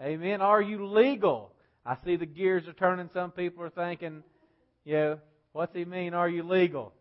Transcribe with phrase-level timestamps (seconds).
[0.00, 0.40] Amen.
[0.40, 1.52] Are you legal?
[1.84, 3.10] I see the gears are turning.
[3.12, 4.22] Some people are thinking,
[4.84, 5.18] you know,
[5.52, 6.14] what's he mean?
[6.14, 6.92] Are you legal?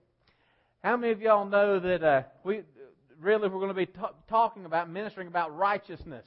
[0.84, 2.62] How many of y'all know that uh, we
[3.20, 3.94] really we're going to be t-
[4.28, 6.26] talking about ministering about righteousness?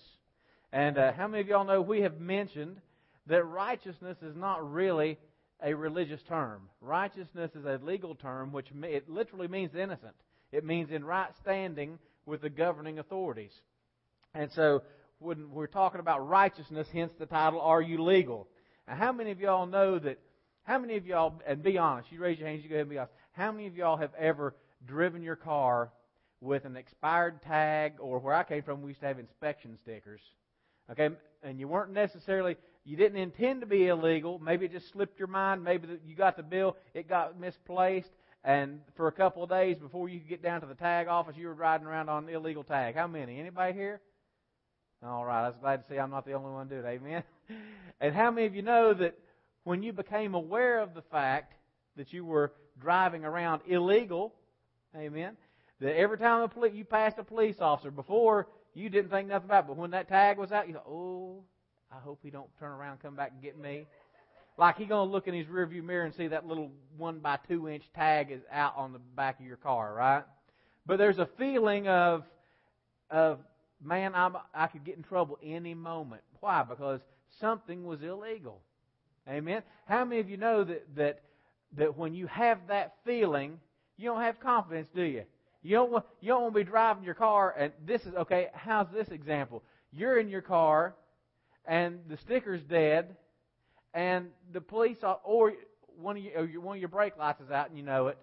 [0.73, 2.77] And uh, how many of y'all know we have mentioned
[3.27, 5.19] that righteousness is not really
[5.63, 6.63] a religious term.
[6.81, 10.15] Righteousness is a legal term, which it literally means innocent.
[10.53, 13.53] It means in right standing with the governing authorities.
[14.35, 14.83] And so,
[15.21, 18.49] when we're talking about righteousness, hence the title, Are You Legal?
[18.89, 20.19] Now, how many of y'all know that?
[20.65, 22.91] How many of y'all, and be honest, you raise your hands, you go ahead and
[22.91, 23.13] be honest.
[23.33, 24.55] How many of y'all have ever
[24.87, 25.91] driven your car
[26.41, 30.21] with an expired tag, or where I came from, we used to have inspection stickers?
[30.91, 31.11] Okay,
[31.43, 34.39] and you weren't necessarily you didn't intend to be illegal.
[34.39, 35.63] Maybe it just slipped your mind.
[35.63, 38.11] Maybe you got the bill, it got misplaced,
[38.43, 41.37] and for a couple of days before you could get down to the tag office,
[41.37, 42.95] you were riding around on an illegal tag.
[42.95, 43.39] How many?
[43.39, 44.01] Anybody here?
[45.03, 46.87] All right, I was glad to see I'm not the only one doing it.
[46.87, 47.23] Amen.
[48.03, 49.15] And how many of you know that
[49.65, 51.53] when you became aware of the fact
[51.97, 54.33] that you were driving around illegal,
[54.97, 55.37] amen,
[55.81, 59.67] that every time you passed a police officer, before you didn't think nothing about it,
[59.67, 61.43] but when that tag was out, you thought, oh,
[61.93, 63.87] I hope he don't turn around and come back and get me.
[64.57, 67.69] Like he gonna look in his rearview mirror and see that little one by two
[67.69, 70.25] inch tag is out on the back of your car, right?
[70.87, 72.25] But there's a feeling of
[73.11, 73.41] of
[73.83, 76.23] man, I'm, I could get in trouble any moment.
[76.41, 76.63] Why?
[76.63, 77.01] Because
[77.41, 78.61] something was illegal.
[79.29, 79.63] Amen.
[79.87, 81.21] How many of you know that that
[81.77, 83.61] that when you have that feeling,
[83.97, 85.25] you don't have confidence, do you?
[85.63, 88.49] You don't want, you don't want to be driving your car and this is okay.
[88.55, 89.63] How's this example?
[89.93, 90.95] You're in your car
[91.67, 93.17] and the sticker's dead,
[93.95, 95.53] and the police or
[96.01, 98.19] one of your one of your brake lights is out and you know it,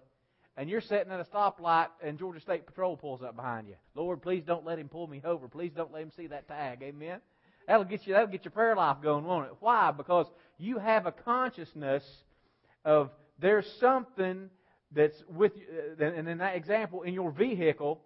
[0.58, 3.76] and you're sitting at a stoplight and Georgia State Patrol pulls up behind you.
[3.94, 5.46] Lord, please don't let him pull me over.
[5.46, 6.82] Please don't let him see that tag.
[6.82, 7.20] Amen.
[7.68, 8.14] That'll get you.
[8.14, 9.52] That'll get your prayer life going, won't it?
[9.60, 9.92] Why?
[9.92, 10.26] Because
[10.58, 12.02] you have a consciousness
[12.84, 14.50] of there's something
[14.90, 15.64] that's with you,
[16.00, 18.00] uh, and in that example, in your vehicle,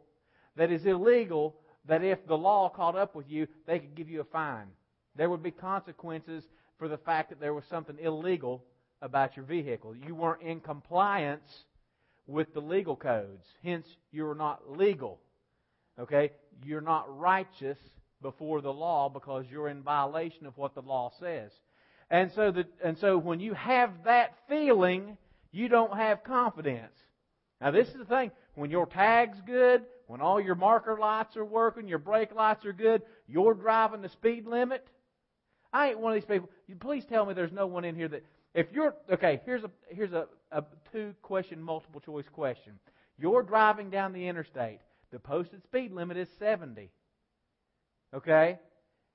[0.56, 1.56] that is illegal.
[1.86, 4.66] That if the law caught up with you, they could give you a fine.
[5.16, 6.44] There would be consequences
[6.78, 8.62] for the fact that there was something illegal
[9.00, 9.96] about your vehicle.
[9.96, 11.64] You weren't in compliance
[12.26, 13.46] with the legal codes.
[13.64, 15.20] Hence, you're not legal.
[15.98, 16.30] Okay?
[16.64, 17.78] You're not righteous
[18.20, 21.50] before the law because you're in violation of what the law says.
[22.10, 25.16] And so, the, and so when you have that feeling,
[25.50, 26.92] you don't have confidence.
[27.60, 28.30] Now, this is the thing.
[28.54, 32.72] When your tag's good, when all your marker lights are working, your brake lights are
[32.72, 34.86] good, you're driving the speed limit,
[35.72, 36.50] I ain't one of these people.
[36.80, 38.24] Please tell me there's no one in here that
[38.54, 39.40] if you're okay.
[39.44, 42.74] Here's a here's a, a two question multiple choice question.
[43.18, 44.80] You're driving down the interstate.
[45.10, 46.90] The posted speed limit is 70.
[48.14, 48.58] Okay,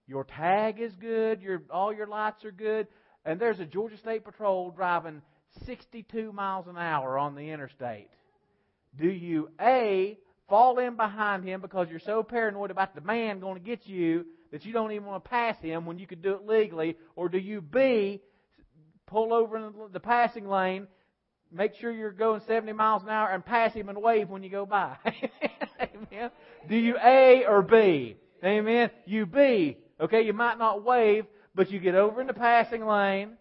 [0.07, 1.41] your tag is good.
[1.41, 2.87] Your all your lights are good,
[3.25, 5.21] and there's a Georgia State Patrol driving
[5.65, 8.09] 62 miles an hour on the interstate.
[8.99, 10.17] Do you a
[10.49, 14.25] fall in behind him because you're so paranoid about the man going to get you
[14.51, 16.97] that you don't even want to pass him when you could do it legally?
[17.15, 18.21] Or do you B,
[19.07, 20.87] pull over in the passing lane,
[21.51, 24.49] make sure you're going 70 miles an hour, and pass him and wave when you
[24.49, 24.97] go by?
[25.81, 26.29] Amen.
[26.69, 28.17] Do you A or B?
[28.43, 28.91] Amen.
[29.05, 29.77] You B.
[29.99, 31.25] Okay, you might not wave,
[31.55, 33.31] but you get over in the passing lane,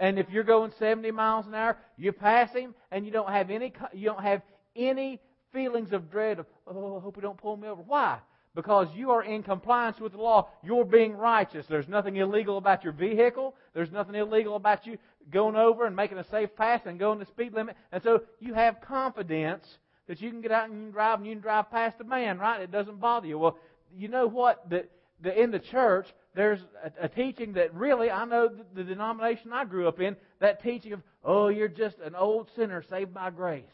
[0.00, 3.50] and if you're going 70 miles an hour, you pass him, and you don't have
[3.50, 4.42] any you don't have
[4.74, 5.20] any
[5.52, 7.82] feelings of dread of oh, I hope he don't pull me over.
[7.82, 8.18] Why?
[8.54, 10.48] Because you are in compliance with the law.
[10.62, 11.66] You're being righteous.
[11.66, 13.54] There's nothing illegal about your vehicle.
[13.74, 14.98] There's nothing illegal about you
[15.30, 17.76] going over and making a safe pass and going the speed limit.
[17.90, 19.66] And so you have confidence
[20.06, 22.04] that you can get out and you can drive and you can drive past a
[22.04, 22.60] man, right?
[22.60, 23.38] It doesn't bother you.
[23.38, 23.58] Well,
[23.96, 24.68] you know what?
[24.70, 24.90] That
[25.20, 29.52] the, in the church, there's a, a teaching that really, I know the, the denomination
[29.52, 33.30] I grew up in, that teaching of, oh, you're just an old sinner saved by
[33.30, 33.64] grace.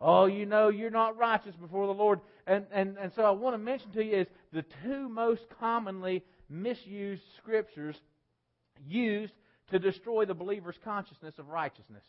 [0.00, 2.20] Oh, you know you're not righteous before the Lord.
[2.50, 6.24] And, and, and so I want to mention to you is the two most commonly
[6.48, 7.94] misused scriptures
[8.84, 9.32] used
[9.70, 12.02] to destroy the believer's consciousness of righteousness.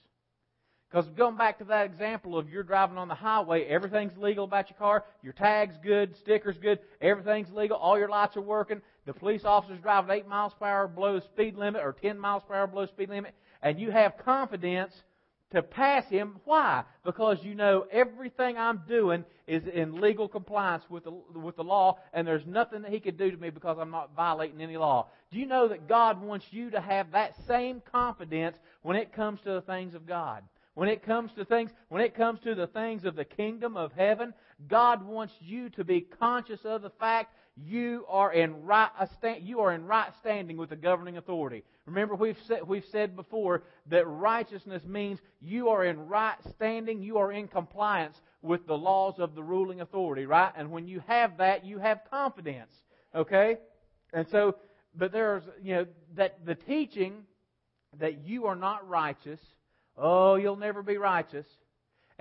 [0.89, 4.68] Because going back to that example of you're driving on the highway, everything's legal about
[4.71, 9.13] your car, your tag's good, sticker's good, everything's legal, all your lights are working, the
[9.13, 12.56] police officer's driving 8 miles per hour below the speed limit or 10 miles per
[12.56, 15.04] hour below the speed limit, and you have confidence
[15.51, 16.39] to pass him.
[16.45, 16.83] Why?
[17.03, 22.00] Because you know everything I'm doing is in legal compliance with the, with the law,
[22.13, 25.07] and there's nothing that he can do to me because I'm not violating any law.
[25.31, 29.39] Do you know that God wants you to have that same confidence when it comes
[29.42, 30.44] to the things of God?
[30.74, 33.92] When it comes to things, when it comes to the things of the kingdom of
[33.92, 34.33] heaven,
[34.69, 38.89] God wants you to be conscious of the fact you are in right
[39.42, 41.63] you are in right standing with the governing authority.
[41.86, 47.18] Remember we've said, we've said before that righteousness means you are in right standing, you
[47.18, 50.51] are in compliance with the laws of the ruling authority, right?
[50.56, 52.71] And when you have that, you have confidence.
[53.13, 53.57] Okay?
[54.13, 54.56] And so
[54.95, 57.24] but there's you know that the teaching
[58.00, 59.39] that you are not righteous,
[59.98, 61.45] oh, you'll never be righteous.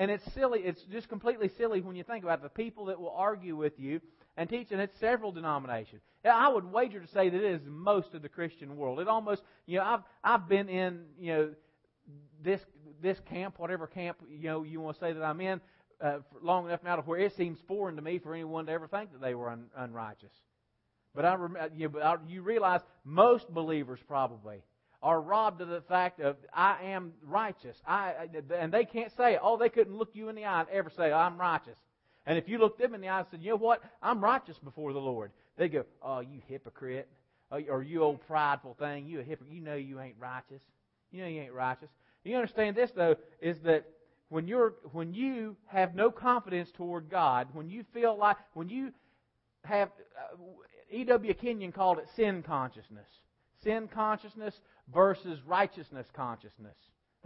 [0.00, 2.42] And it's silly, it's just completely silly when you think about it.
[2.42, 4.00] the people that will argue with you
[4.38, 6.00] and teach, and it's several denominations.
[6.24, 8.98] I would wager to say that it is most of the Christian world.
[9.00, 11.50] It almost, you know, I've I've been in, you know,
[12.42, 12.62] this
[13.02, 15.60] this camp, whatever camp you know you want to say that I'm in,
[16.00, 18.88] uh, long enough now to where it seems foreign to me for anyone to ever
[18.88, 20.32] think that they were un, unrighteous.
[21.14, 21.36] But I,
[21.76, 24.62] you, know, but I, you realize most believers probably
[25.02, 27.76] are robbed of the fact of I am righteous.
[27.86, 30.90] I and they can't say, oh, they couldn't look you in the eye and ever
[30.90, 31.78] say I'm righteous.
[32.26, 34.58] And if you looked them in the eye and said, you know what, I'm righteous
[34.58, 37.08] before the Lord, they go, oh, you hypocrite,
[37.50, 39.54] oh, or you old prideful thing, you a hypocrite.
[39.54, 40.60] You know you ain't righteous.
[41.10, 41.88] You know you ain't righteous.
[42.24, 43.86] You understand this though is that
[44.28, 48.92] when you're when you have no confidence toward God, when you feel like when you
[49.64, 50.36] have uh,
[50.90, 51.34] E.W.
[51.34, 53.08] Kenyon called it sin consciousness.
[53.62, 54.54] Sin consciousness
[54.92, 56.76] versus righteousness consciousness.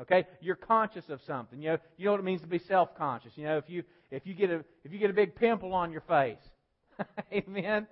[0.00, 1.62] Okay, you're conscious of something.
[1.62, 3.32] You know, you know what it means to be self-conscious.
[3.36, 5.92] You know, if you if you get a if you get a big pimple on
[5.92, 6.38] your face,
[7.32, 7.86] amen,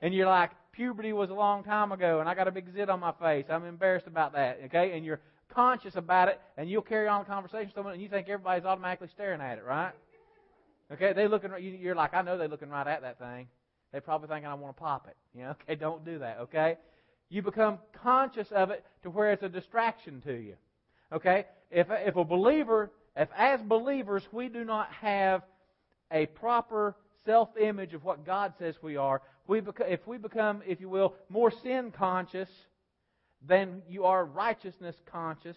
[0.00, 2.88] and you're like, puberty was a long time ago, and I got a big zit
[2.88, 3.46] on my face.
[3.48, 4.60] I'm embarrassed about that.
[4.66, 5.20] Okay, and you're
[5.52, 8.64] conscious about it, and you'll carry on a conversation with someone, and you think everybody's
[8.64, 9.92] automatically staring at it, right?
[10.92, 11.50] Okay, they looking.
[11.58, 13.48] You're like, I know they're looking right at that thing.
[13.92, 15.16] They probably thinking I want to pop it.
[15.34, 16.38] You know, okay, don't do that.
[16.42, 16.76] Okay,
[17.32, 20.54] you become conscious of it to where it's a distraction to you.
[21.10, 21.46] Okay?
[21.70, 25.42] If, if a believer, if as believers we do not have
[26.10, 26.94] a proper
[27.24, 30.90] self image of what God says we are, we beca- if we become, if you
[30.90, 32.50] will, more sin conscious
[33.46, 35.56] than you are righteousness conscious,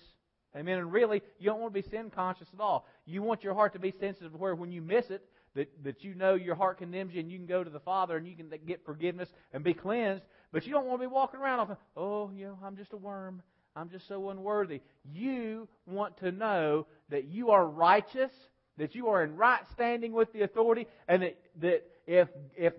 [0.56, 2.88] amen, and really, you don't want to be sin conscious at all.
[3.06, 5.26] You want your heart to be sensitive to where when you miss it,
[5.56, 8.18] that, that you know your heart condemns you and you can go to the Father
[8.18, 10.24] and you can get forgiveness and be cleansed.
[10.56, 12.98] But you don't want to be walking around off, oh, you know, I'm just a
[12.98, 13.42] worm.
[13.76, 14.80] I'm just so unworthy.
[15.14, 18.32] You want to know that you are righteous,
[18.78, 22.72] that you are in right standing with the authority, and that, that if, if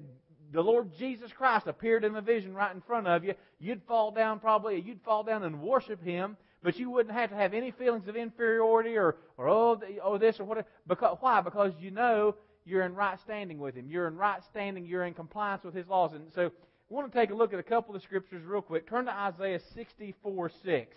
[0.55, 4.11] the Lord Jesus Christ appeared in a vision right in front of you, you'd fall
[4.11, 7.73] down probably, you'd fall down and worship Him, but you wouldn't have to have any
[7.73, 10.67] feelings of inferiority or, or oh, oh this or whatever.
[10.87, 11.43] Because, why?
[11.43, 13.91] Because you know you're in right standing with Him.
[13.91, 16.15] You're in right standing, you're in compliance with His laws.
[16.15, 16.51] And so
[16.89, 18.89] I want to take a look at a couple of scriptures real quick.
[18.89, 20.97] Turn to Isaiah 64 6.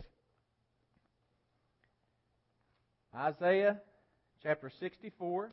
[3.16, 3.80] Isaiah
[4.44, 5.52] chapter 64.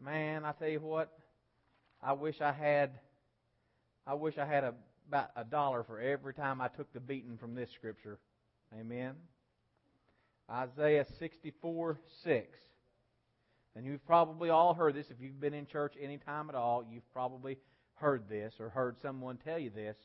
[0.00, 1.12] Man, I tell you what,
[2.00, 2.90] I wish I had
[4.06, 4.74] I wish I had a,
[5.08, 8.18] about a dollar for every time I took the beating from this scripture.
[8.78, 9.14] Amen.
[10.50, 12.58] Isaiah 64 6.
[13.74, 15.06] And you've probably all heard this.
[15.10, 17.56] If you've been in church any time at all, you've probably
[17.94, 19.96] heard this or heard someone tell you this.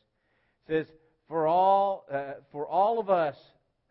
[0.68, 0.96] It says,
[1.28, 3.36] For all, uh, for all of us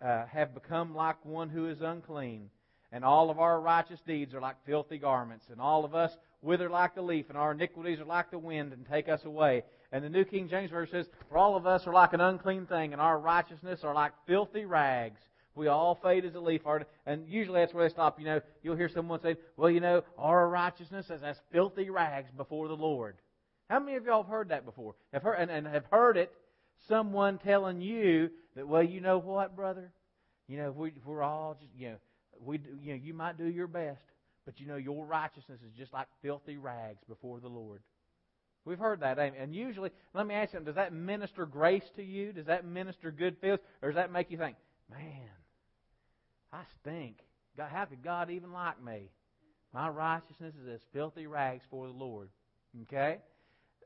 [0.02, 2.48] uh, have become like one who is unclean,
[2.92, 6.70] and all of our righteous deeds are like filthy garments, and all of us wither
[6.70, 9.62] like the leaf, and our iniquities are like the wind, and take us away.
[9.92, 12.66] And the New King James Version says, For all of us are like an unclean
[12.66, 15.20] thing, and our righteousness are like filthy rags.
[15.56, 16.60] We all fade as a leaf.
[17.06, 18.20] And usually that's where they stop.
[18.20, 22.30] You know, you'll hear someone say, well, you know, our righteousness is as filthy rags
[22.36, 23.16] before the Lord.
[23.68, 24.94] How many of y'all have heard that before?
[25.12, 26.30] Have heard, and, and have heard it,
[26.86, 29.90] someone telling you that, well, you know what, brother?
[30.46, 31.96] You know, we, we're all just, you know,
[32.44, 34.02] we, you know, you might do your best,
[34.44, 37.80] but you know, your righteousness is just like filthy rags before the Lord.
[38.64, 42.32] We've heard that, and usually, let me ask you, does that minister grace to you?
[42.32, 44.56] Does that minister good feelings, or does that make you think,
[44.90, 45.28] man,
[46.52, 47.18] I stink.
[47.56, 49.10] God, how could God even like me?
[49.72, 52.28] My righteousness is as filthy rags for the Lord.
[52.82, 53.18] Okay?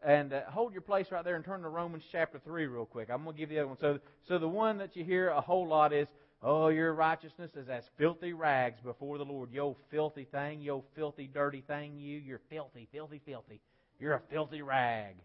[0.03, 3.09] And uh, hold your place right there and turn to Romans chapter 3 real quick.
[3.11, 3.79] I'm going to give you the other one.
[3.79, 6.09] So, so the one that you hear a whole lot is,
[6.43, 9.53] oh, your righteousness is as filthy rags before the Lord.
[9.53, 10.61] Yo, filthy thing.
[10.63, 11.99] Yo, filthy, dirty thing.
[11.99, 13.61] You, you're filthy, filthy, filthy.
[13.99, 15.17] You're a filthy rag.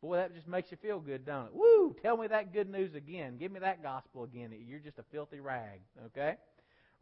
[0.00, 1.54] Boy, that just makes you feel good, don't it?
[1.54, 1.96] Woo!
[2.00, 3.38] Tell me that good news again.
[3.38, 4.54] Give me that gospel again.
[4.66, 5.80] You're just a filthy rag.
[6.06, 6.36] Okay?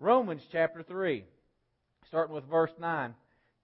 [0.00, 1.24] Romans chapter 3,
[2.08, 3.14] starting with verse 9.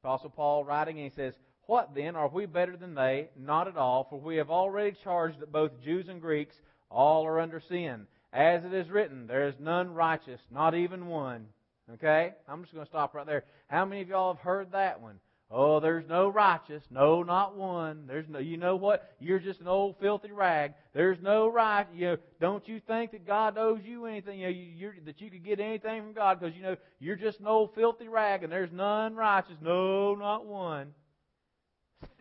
[0.02, 1.34] Apostle Paul writing, and he says,
[1.66, 2.16] What then?
[2.16, 3.28] Are we better than they?
[3.36, 6.54] Not at all, for we have already charged that both Jews and Greeks
[6.90, 8.06] all are under sin.
[8.32, 11.46] As it is written, there is none righteous, not even one.
[11.94, 12.32] Okay?
[12.48, 13.44] I'm just going to stop right there.
[13.68, 15.18] How many of y'all have heard that one?
[15.52, 18.04] Oh, there's no righteous, no, not one.
[18.06, 19.16] There's no, you know what?
[19.18, 20.74] You're just an old filthy rag.
[20.94, 21.86] There's no right.
[21.92, 24.38] You know, don't you think that God owes you anything?
[24.38, 27.40] You know, you, that you could get anything from God because you know you're just
[27.40, 30.94] an old filthy rag, and there's none righteous, no, not one.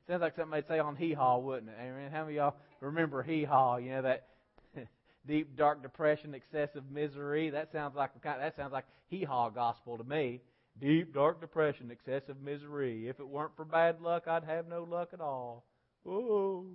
[0.09, 1.77] Sounds like something they'd say on Hee Haw, wouldn't it?
[1.79, 3.77] I mean, how many of y'all remember Hee Haw?
[3.77, 4.29] You know that
[5.27, 7.51] deep, dark depression, excessive misery.
[7.51, 10.41] That sounds like that sounds like Hee Haw gospel to me.
[10.81, 13.09] Deep, dark depression, excessive misery.
[13.09, 15.65] If it weren't for bad luck, I'd have no luck at all.
[16.07, 16.67] Oh,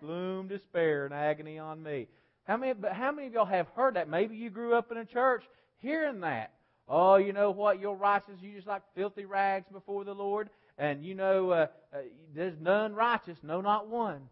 [0.00, 2.06] gloom, despair, and agony on me.
[2.44, 4.08] How many, how many of y'all have heard that?
[4.08, 5.42] Maybe you grew up in a church
[5.78, 6.52] hearing that.
[6.88, 7.80] Oh, you know what?
[7.80, 10.48] Your righteous, you just like filthy rags before the Lord,
[10.78, 11.98] and you know uh, uh,
[12.34, 14.22] there's none righteous, no, not one.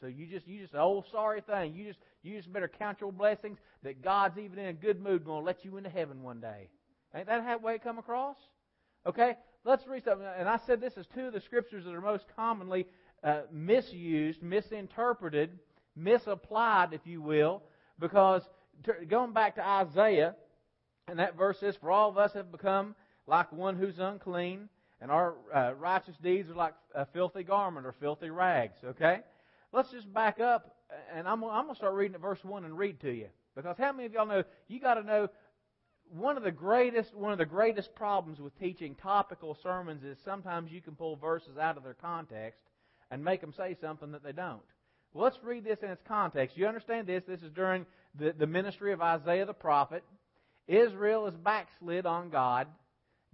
[0.00, 1.74] So you just you just old sorry thing.
[1.74, 5.24] You just you just better count your blessings that God's even in a good mood
[5.24, 6.68] going to let you into heaven one day.
[7.14, 8.36] Ain't that how way it come across?
[9.06, 10.26] Okay, let's read something.
[10.38, 12.86] And I said this is two of the scriptures that are most commonly
[13.24, 15.58] uh, misused, misinterpreted,
[15.96, 17.62] misapplied, if you will,
[17.98, 18.42] because
[19.08, 20.34] going back to Isaiah,
[21.08, 22.94] and that verse says, "For all of us have become
[23.26, 24.68] like one who's unclean,
[25.00, 29.20] and our uh, righteous deeds are like a filthy garment or filthy rags." Okay,
[29.72, 30.76] let's just back up,
[31.14, 33.26] and I'm, I'm going to start reading at verse one and read to you
[33.56, 35.28] because how many of y'all know you got to know
[36.12, 40.72] one of the greatest one of the greatest problems with teaching topical sermons is sometimes
[40.72, 42.62] you can pull verses out of their context
[43.10, 44.60] and make them say something that they don't.
[45.12, 46.56] Well, let's read this in its context.
[46.56, 47.24] You understand this?
[47.26, 47.86] This is during
[48.18, 50.04] the, the ministry of Isaiah the prophet.
[50.68, 52.68] Israel is backslid on God.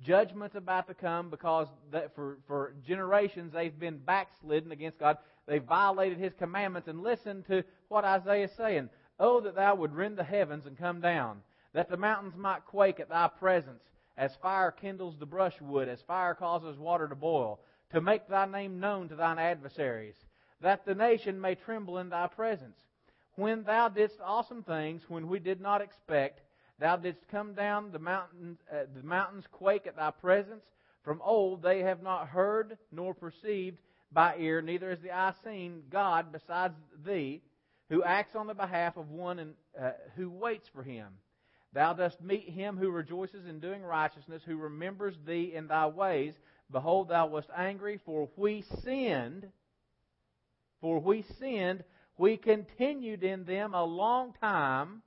[0.02, 1.68] Judgment's about to come because
[2.14, 5.18] for, for generations they've been backslidden against God.
[5.46, 8.90] They've violated His commandments and listen to what Isaiah is saying.
[9.18, 11.40] Oh, that thou would rend the heavens and come down
[11.76, 13.82] that the mountains might quake at thy presence,
[14.16, 17.60] as fire kindles the brushwood, as fire causes water to boil,
[17.92, 20.14] to make thy name known to thine adversaries,
[20.62, 22.78] that the nation may tremble in thy presence.
[23.34, 26.40] When thou didst awesome things, when we did not expect,
[26.80, 30.64] thou didst come down, the mountains, uh, the mountains quake at thy presence.
[31.04, 33.76] From old they have not heard nor perceived
[34.10, 37.42] by ear, neither has the eye seen God besides thee,
[37.90, 41.08] who acts on the behalf of one and, uh, who waits for him.
[41.72, 46.34] Thou dost meet him who rejoices in doing righteousness, who remembers thee in thy ways.
[46.70, 49.46] Behold, thou wast angry, for we sinned.
[50.80, 51.84] For we sinned.
[52.18, 55.02] We continued in them a long time.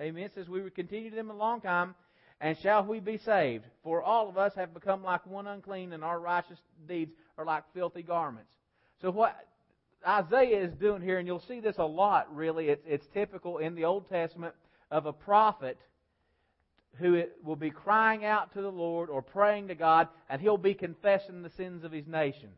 [0.00, 0.24] Amen.
[0.24, 1.94] It says we would continue them a long time.
[2.40, 3.64] And shall we be saved?
[3.82, 6.58] For all of us have become like one unclean, and our righteous
[6.88, 8.52] deeds are like filthy garments.
[9.02, 9.36] So what
[10.06, 13.74] Isaiah is doing here, and you'll see this a lot, really, it's, it's typical in
[13.74, 14.54] the Old Testament
[14.90, 15.78] of a prophet
[16.98, 20.74] who will be crying out to the Lord or praying to God, and he'll be
[20.74, 22.50] confessing the sins of his nation.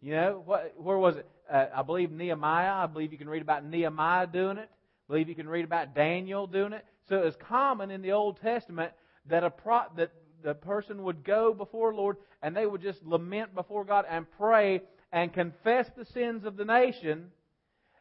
[0.00, 1.28] You know, what, where was it?
[1.50, 2.72] Uh, I believe Nehemiah.
[2.72, 4.68] I believe you can read about Nehemiah doing it.
[4.68, 6.84] I believe you can read about Daniel doing it.
[7.08, 8.92] So it's common in the Old Testament
[9.28, 13.02] that a pro, that the person would go before the Lord and they would just
[13.04, 17.30] lament before God and pray and confess the sins of the nation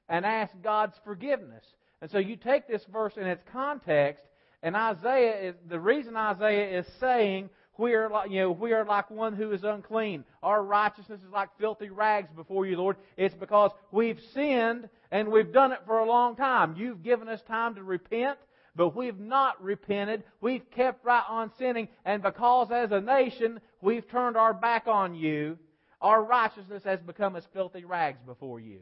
[0.09, 1.63] and ask God's forgiveness.
[2.01, 4.23] And so you take this verse in its context,
[4.61, 8.85] and Isaiah is the reason Isaiah is saying we are like you know we are
[8.85, 10.23] like one who is unclean.
[10.43, 12.97] Our righteousness is like filthy rags before you, Lord.
[13.17, 16.75] It's because we've sinned and we've done it for a long time.
[16.77, 18.37] You've given us time to repent,
[18.75, 20.23] but we've not repented.
[20.41, 25.15] We've kept right on sinning, and because as a nation we've turned our back on
[25.15, 25.57] you,
[26.01, 28.79] our righteousness has become as filthy rags before you.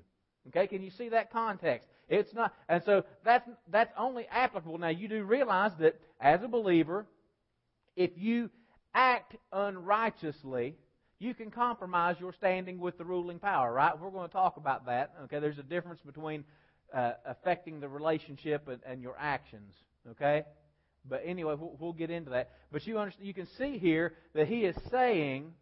[0.48, 1.88] Okay, can you see that context?
[2.10, 4.78] It's not, and so that's that's only applicable.
[4.78, 7.06] Now you do realize that as a believer,
[7.96, 8.50] if you
[8.94, 10.76] act unrighteously,
[11.20, 13.72] you can compromise your standing with the ruling power.
[13.74, 13.98] Right?
[13.98, 15.14] We're going to talk about that.
[15.26, 16.44] Okay, there's a difference between
[16.94, 19.74] uh, affecting the relationship and, and, your actions.
[20.12, 20.44] Okay,
[21.10, 22.52] but anyway, we'll, we'll get into that.
[22.72, 25.54] But you understand, you can see here that he is saying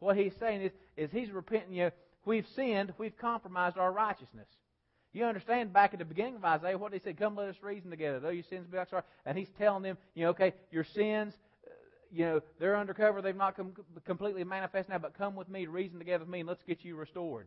[0.00, 1.74] what he's saying is is he's repenting.
[1.74, 1.90] You,
[2.24, 4.48] we've sinned, we've compromised our righteousness.
[5.14, 7.88] You understand back at the beginning of Isaiah what he said, come let us reason
[7.88, 8.18] together.
[8.18, 9.04] Though your sins be like sorry.
[9.24, 11.32] And he's telling them, you know, okay, your sins,
[11.64, 11.70] uh,
[12.10, 13.22] you know, they're undercover.
[13.22, 16.40] They've not com- completely manifest now, but come with me to reason together with me
[16.40, 17.46] and let's get you restored.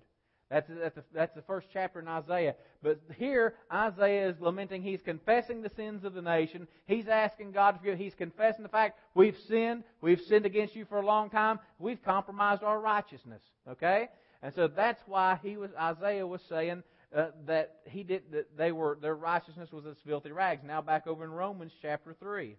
[0.49, 2.55] That's, that's, the, that's the first chapter in Isaiah.
[2.81, 4.81] But here, Isaiah is lamenting.
[4.81, 6.69] He's confessing the sins of the nation.
[6.85, 7.97] He's asking God to forgive.
[7.97, 9.83] He's confessing the fact we've sinned.
[9.99, 11.59] We've sinned against you for a long time.
[11.79, 13.41] We've compromised our righteousness.
[13.69, 14.07] Okay?
[14.41, 16.83] And so that's why he was, Isaiah was saying,
[17.15, 20.61] uh, that he did that they were their righteousness was as filthy rags.
[20.65, 22.57] Now back over in Romans chapter three.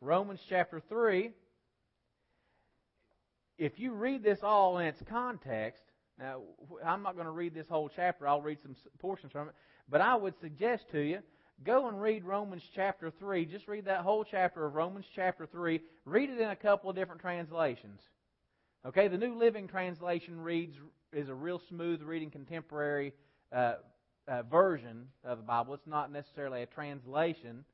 [0.00, 1.32] Romans chapter three.
[3.58, 5.82] if you read this all in its context,
[6.18, 6.42] now
[6.84, 8.26] I'm not going to read this whole chapter.
[8.26, 9.54] I'll read some portions from it,
[9.88, 11.20] but I would suggest to you
[11.64, 13.44] go and read Romans chapter 3.
[13.46, 15.80] Just read that whole chapter of Romans chapter 3.
[16.04, 18.00] Read it in a couple of different translations.
[18.86, 20.76] Okay, the New Living Translation reads
[21.12, 23.12] is a real smooth reading contemporary
[23.52, 23.74] uh,
[24.26, 25.74] uh, version of the Bible.
[25.74, 27.64] It's not necessarily a translation,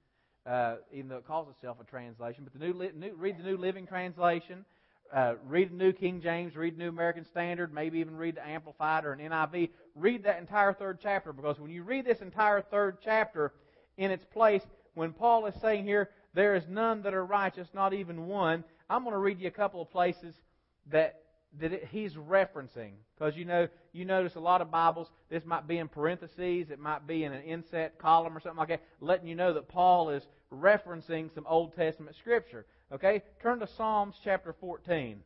[0.46, 2.44] uh, even though it calls itself a translation.
[2.44, 4.64] But the new, new read the New Living Translation.
[5.12, 8.48] Uh, read the New King James, read the New American Standard, maybe even read the
[8.48, 9.70] Amplified or an NIV.
[9.94, 13.52] Read that entire third chapter because when you read this entire third chapter
[13.96, 14.62] in its place,
[14.94, 19.02] when Paul is saying here, there is none that are righteous, not even one, I'm
[19.02, 20.34] going to read you a couple of places
[20.90, 21.24] that
[21.61, 22.92] that it, he's referencing.
[23.16, 26.78] Because you know you notice a lot of Bibles this might be in parentheses it
[26.78, 30.11] might be in an inset column or something like that letting you know that Paul
[30.11, 32.66] is referencing some Old Testament scripture.
[32.92, 33.23] Okay?
[33.42, 35.20] Turn to Psalms chapter 14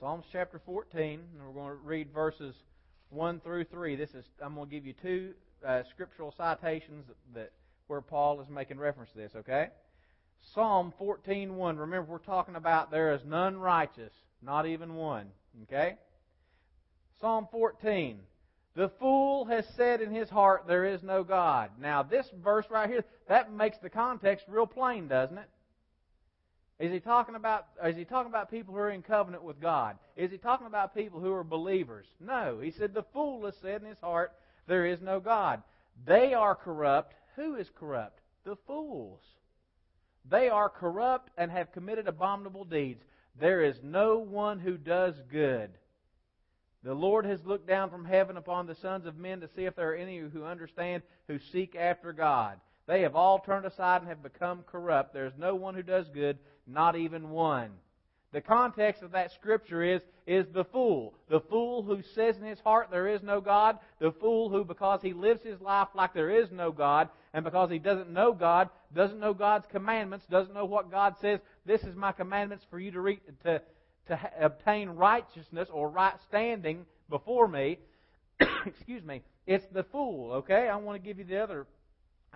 [0.00, 2.56] Psalms chapter 14 and we're going to read verses
[3.10, 5.34] 1 through 3 this is I'm going to give you two
[5.66, 7.52] uh, scriptural citations that
[7.86, 9.68] where Paul is making reference to this, okay?
[10.54, 11.78] Psalm 14:1.
[11.78, 14.12] Remember we're talking about there is none righteous,
[14.42, 15.30] not even one,
[15.64, 15.96] okay?
[17.20, 18.20] Psalm 14.
[18.74, 21.70] The fool has said in his heart there is no God.
[21.78, 25.48] Now this verse right here, that makes the context real plain, doesn't it?
[26.78, 29.98] Is he talking about is he talking about people who are in covenant with God?
[30.16, 32.06] Is he talking about people who are believers?
[32.18, 32.58] No.
[32.60, 34.32] He said the fool has said in his heart
[34.66, 35.62] there is no God.
[36.04, 38.20] They are corrupt, who is corrupt?
[38.44, 39.20] The fools.
[40.28, 43.02] They are corrupt and have committed abominable deeds.
[43.40, 45.70] There is no one who does good.
[46.84, 49.76] The Lord has looked down from heaven upon the sons of men to see if
[49.76, 52.58] there are any who understand, who seek after God.
[52.86, 55.12] They have all turned aside and have become corrupt.
[55.12, 57.70] There is no one who does good, not even one.
[58.32, 61.14] The context of that scripture is, is the fool.
[61.28, 63.78] The fool who says in his heart there is no God.
[64.00, 67.70] The fool who, because he lives his life like there is no God, and because
[67.70, 71.96] he doesn't know God, doesn't know God's commandments, doesn't know what God says, this is
[71.96, 73.62] my commandments for you to, re- to,
[74.08, 77.78] to ha- obtain righteousness or right standing before me.
[78.66, 79.22] Excuse me.
[79.46, 80.68] It's the fool, okay?
[80.68, 81.66] I want to give you the other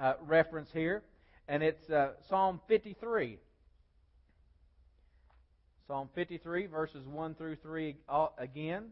[0.01, 1.03] uh, reference here,
[1.47, 3.39] and it's uh, Psalm 53.
[5.87, 8.87] Psalm 53, verses 1 through 3 uh, again.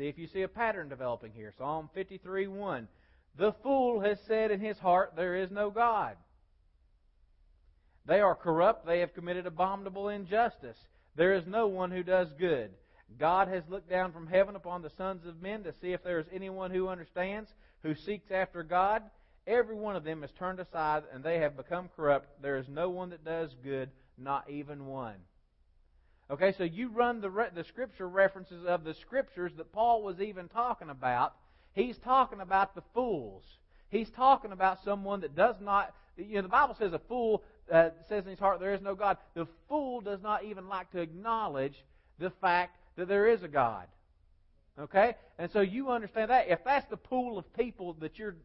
[0.00, 1.52] See if you see a pattern developing here.
[1.58, 2.88] Psalm 53, 1.
[3.36, 6.16] The fool has said in his heart, There is no God.
[8.06, 8.86] They are corrupt.
[8.86, 10.78] They have committed abominable injustice.
[11.16, 12.70] There is no one who does good.
[13.18, 16.18] God has looked down from heaven upon the sons of men to see if there
[16.18, 17.50] is anyone who understands,
[17.82, 19.02] who seeks after God.
[19.46, 22.40] Every one of them is turned aside, and they have become corrupt.
[22.40, 25.16] There is no one that does good, not even one.
[26.30, 30.20] Okay, so you run the, re- the scripture references of the scriptures that Paul was
[30.20, 31.34] even talking about.
[31.72, 33.42] He's talking about the fools.
[33.88, 37.90] He's talking about someone that does not, you know, the Bible says a fool uh,
[38.08, 39.16] says in his heart there is no God.
[39.34, 41.74] The fool does not even like to acknowledge
[42.18, 43.86] the fact that there is a God.
[44.78, 45.14] Okay?
[45.38, 46.48] And so you understand that.
[46.48, 48.36] If that's the pool of people that you're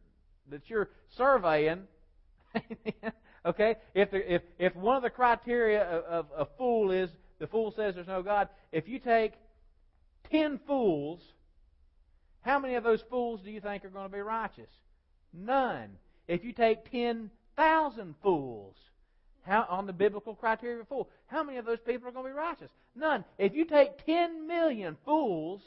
[0.50, 1.84] that you're surveying,
[3.46, 7.74] okay, if, the, if, if one of the criteria of, a fool is the fool
[7.76, 9.34] says there's no God, if you take
[10.32, 11.22] ten fools,
[12.42, 14.70] how many of those fools do you think are going to be righteous?
[15.34, 15.90] None.
[16.28, 18.76] If you take 10,000 fools,
[19.42, 22.32] how, on the biblical criteria of fool, how many of those people are going to
[22.32, 22.70] be righteous?
[22.96, 23.26] None.
[23.38, 25.62] If you take 10 million fools,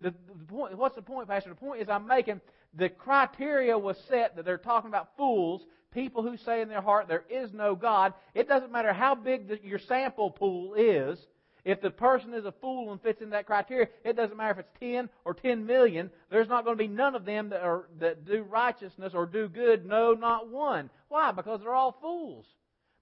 [0.00, 1.50] the, the point, what's the point, Pastor?
[1.50, 2.40] The point is I'm making
[2.74, 7.08] the criteria was set that they're talking about fools, people who say in their heart
[7.08, 8.14] there is no God.
[8.34, 11.18] It doesn't matter how big the, your sample pool is.
[11.64, 14.66] If the person is a fool and fits in that criteria, it doesn't matter if
[14.66, 16.10] it's 10 or 10 million.
[16.30, 19.48] There's not going to be none of them that, are, that do righteousness or do
[19.48, 19.84] good.
[19.84, 20.88] No, not one.
[21.08, 21.32] Why?
[21.32, 22.46] Because they're all fools.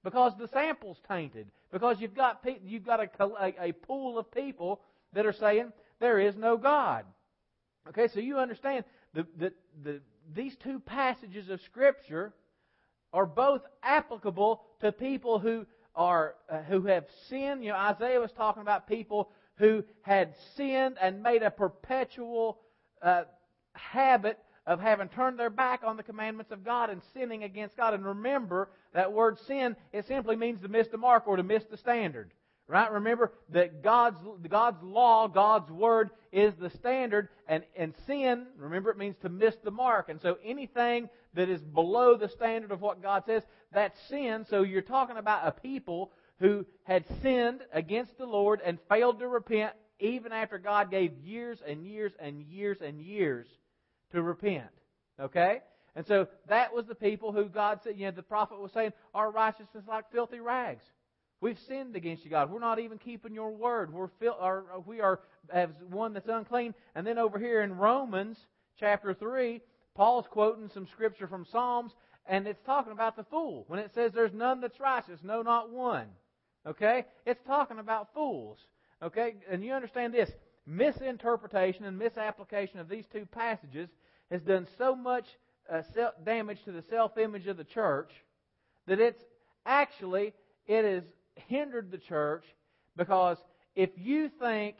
[0.03, 1.49] Because the sample's tainted.
[1.73, 4.81] Because you've got, you've got a, a, a pool of people
[5.13, 7.05] that are saying there is no God.
[7.89, 10.01] Okay, so you understand the, the, the,
[10.35, 12.33] these two passages of Scripture
[13.13, 17.65] are both applicable to people who are uh, who have sinned.
[17.65, 22.59] You know, Isaiah was talking about people who had sinned and made a perpetual
[23.03, 23.25] uh,
[23.73, 27.95] habit of having turned their back on the commandments of God and sinning against God.
[27.95, 31.65] And remember, that word sin, it simply means to miss the mark or to miss
[31.65, 32.33] the standard.
[32.69, 32.93] Right?
[32.93, 38.99] Remember that God's, God's law, God's word is the standard, and, and sin, remember it
[38.99, 40.11] means to miss the mark.
[40.11, 44.45] And so anything that is below the standard of what God says, that's sin.
[44.51, 49.29] So you're talking about a people who had sinned against the Lord and failed to
[49.29, 53.47] repent even after God gave years and years and years and years
[54.11, 54.67] to repent.
[55.21, 55.61] Okay?
[55.95, 58.93] And so that was the people who God said, you know, the prophet was saying,
[59.15, 60.83] our righteousness is like filthy rags.
[61.41, 62.51] We've sinned against you, God.
[62.51, 63.93] We're not even keeping your word.
[63.93, 65.21] We're fil- we are
[65.53, 66.75] as one that's unclean.
[66.97, 68.37] And then over here in Romans
[68.81, 69.61] chapter 3,
[69.99, 71.91] Paul's quoting some scripture from Psalms,
[72.25, 73.65] and it's talking about the fool.
[73.67, 76.07] When it says there's none that's righteous, no, not one.
[76.65, 77.05] Okay?
[77.27, 78.59] It's talking about fools.
[79.03, 79.35] Okay?
[79.51, 80.31] And you understand this.
[80.67, 83.89] Misinterpretation and misapplication of these two passages
[84.31, 85.25] has done so much
[85.69, 85.83] uh,
[86.25, 88.13] damage to the self-image of the church
[88.87, 89.25] that it's
[89.67, 90.33] actually,
[90.69, 91.03] it has
[91.35, 92.45] hindered the church
[92.97, 93.39] because
[93.75, 94.77] if you think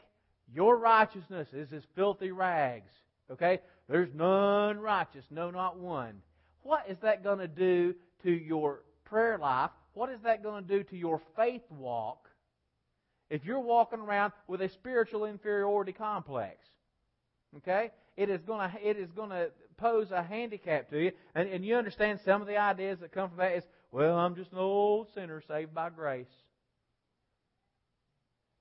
[0.53, 2.91] your righteousness is as filthy rags,
[3.29, 6.21] okay, there's none righteous, no, not one.
[6.61, 9.71] What is that going to do to your prayer life?
[9.93, 12.29] What is that going to do to your faith walk
[13.29, 16.57] if you're walking around with a spiritual inferiority complex?
[17.57, 17.91] Okay?
[18.15, 21.11] It is going to, it is going to pose a handicap to you.
[21.33, 24.35] And, and you understand some of the ideas that come from that is, well, I'm
[24.35, 26.27] just an old sinner saved by grace.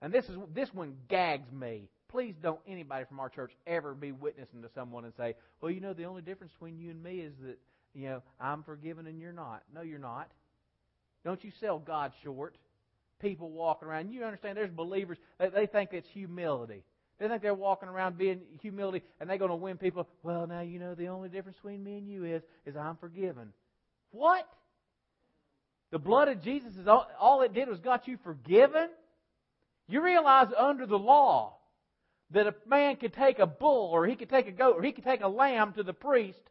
[0.01, 1.89] And this is this one gags me.
[2.09, 5.81] Please don't anybody from our church ever be witnessing to someone and say, "Well, you
[5.81, 7.59] know, the only difference between you and me is that
[7.95, 10.31] you know I'm forgiven and you're not." No, you're not.
[11.25, 12.57] Don't you sell God short.
[13.21, 14.11] People walking around.
[14.11, 14.57] You understand?
[14.57, 15.19] There's believers.
[15.39, 16.83] They, they think it's humility.
[17.19, 20.07] They think they're walking around being humility, and they're going to win people.
[20.23, 23.53] Well, now you know the only difference between me and you is is I'm forgiven.
[24.13, 24.49] What?
[25.91, 28.89] The blood of Jesus is all, all it did was got you forgiven.
[29.89, 31.58] You realize under the law
[32.31, 34.93] that a man could take a bull or he could take a goat or he
[34.93, 36.43] could take a lamb to the priest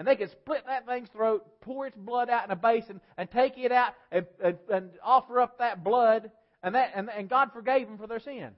[0.00, 3.30] and they could split that thing's throat, pour its blood out in a basin, and
[3.30, 6.30] take it out and, and, and offer up that blood,
[6.62, 8.48] and that and, and God forgave them for their sin.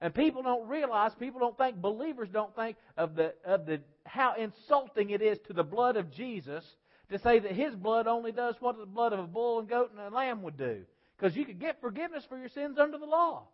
[0.00, 4.34] And people don't realize, people don't think, believers don't think of the of the how
[4.34, 6.64] insulting it is to the blood of Jesus
[7.10, 9.92] to say that His blood only does what the blood of a bull and goat
[9.92, 10.82] and a lamb would do.
[11.16, 13.44] Because you could get forgiveness for your sins under the law.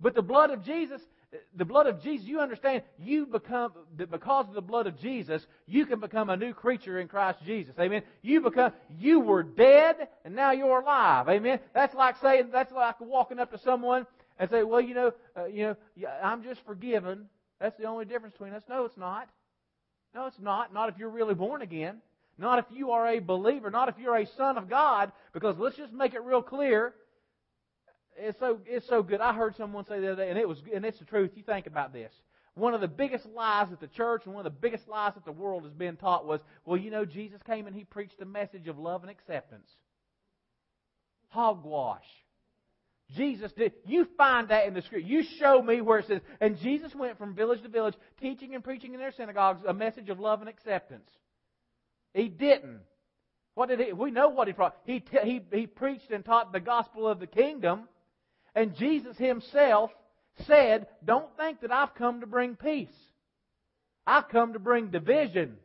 [0.00, 1.00] But the blood of Jesus,
[1.56, 5.86] the blood of Jesus, you understand, you become, because of the blood of Jesus, you
[5.86, 7.74] can become a new creature in Christ Jesus.
[7.78, 8.02] Amen.
[8.22, 11.28] You become, you were dead and now you're alive.
[11.28, 11.60] Amen.
[11.74, 14.06] That's like saying, that's like walking up to someone
[14.38, 17.26] and say, well, you know, uh, you know, I'm just forgiven.
[17.58, 18.62] That's the only difference between us.
[18.68, 19.28] No, it's not.
[20.14, 20.74] No, it's not.
[20.74, 22.02] Not if you're really born again.
[22.38, 25.76] Not if you are a believer, not if you're a son of God, because let's
[25.76, 26.92] just make it real clear.
[28.18, 29.20] It's so it's so good.
[29.20, 31.32] I heard someone say the other day, and it was and it's the truth.
[31.34, 32.12] You think about this.
[32.54, 35.26] One of the biggest lies that the church and one of the biggest lies that
[35.26, 38.24] the world has been taught was, well, you know, Jesus came and he preached a
[38.24, 39.68] message of love and acceptance.
[41.28, 42.06] Hogwash.
[43.14, 43.72] Jesus did.
[43.84, 45.04] You find that in the script.
[45.04, 48.64] You show me where it says, and Jesus went from village to village, teaching and
[48.64, 51.08] preaching in their synagogues a message of love and acceptance.
[52.14, 52.80] He didn't.
[53.54, 53.92] What did he?
[53.92, 54.76] We know what he brought.
[54.84, 57.82] He, he, he preached and taught the gospel of the kingdom.
[58.56, 59.92] And Jesus himself
[60.46, 62.88] said, Don't think that I've come to bring peace.
[64.06, 65.58] I've come to bring division.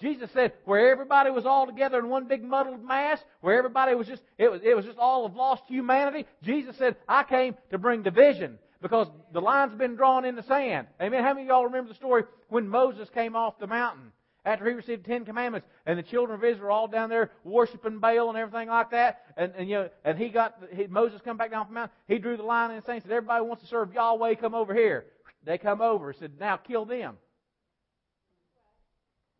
[0.00, 4.06] Jesus said, where everybody was all together in one big muddled mass, where everybody was
[4.06, 7.78] just, it was, it was just all of lost humanity, Jesus said, I came to
[7.78, 10.86] bring division because the line's been drawn in the sand.
[11.00, 11.22] Amen.
[11.22, 14.12] How many of y'all remember the story when Moses came off the mountain?
[14.46, 17.98] After he received the Ten Commandments, and the children of Israel all down there worshiping
[17.98, 21.36] Baal and everything like that, and, and you know, and he got he, Moses come
[21.36, 21.96] back down from the mountain.
[22.06, 23.02] He drew the line in the sand.
[23.02, 25.06] Said, "Everybody wants to serve Yahweh, come over here."
[25.44, 26.12] They come over.
[26.12, 27.16] He said, "Now kill them."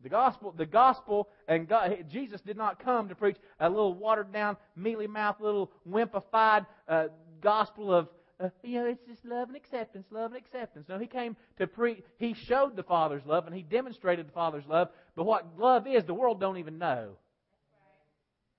[0.03, 4.31] The gospel, the gospel, and God, Jesus did not come to preach a little watered
[4.31, 7.07] down, mealy mouthed, little wimpified uh,
[7.41, 8.07] gospel of
[8.39, 10.85] uh, you know, it's just love and acceptance, love and acceptance.
[10.87, 12.03] No, he came to preach.
[12.17, 14.89] He showed the Father's love and he demonstrated the Father's love.
[15.15, 17.13] But what love is, the world don't even know.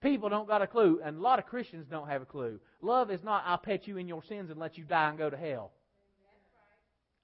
[0.01, 2.61] People don't got a clue, and a lot of Christians don't have a clue.
[2.83, 5.29] Love is not I'll pet you in your sins and let you die and go
[5.29, 5.73] to hell.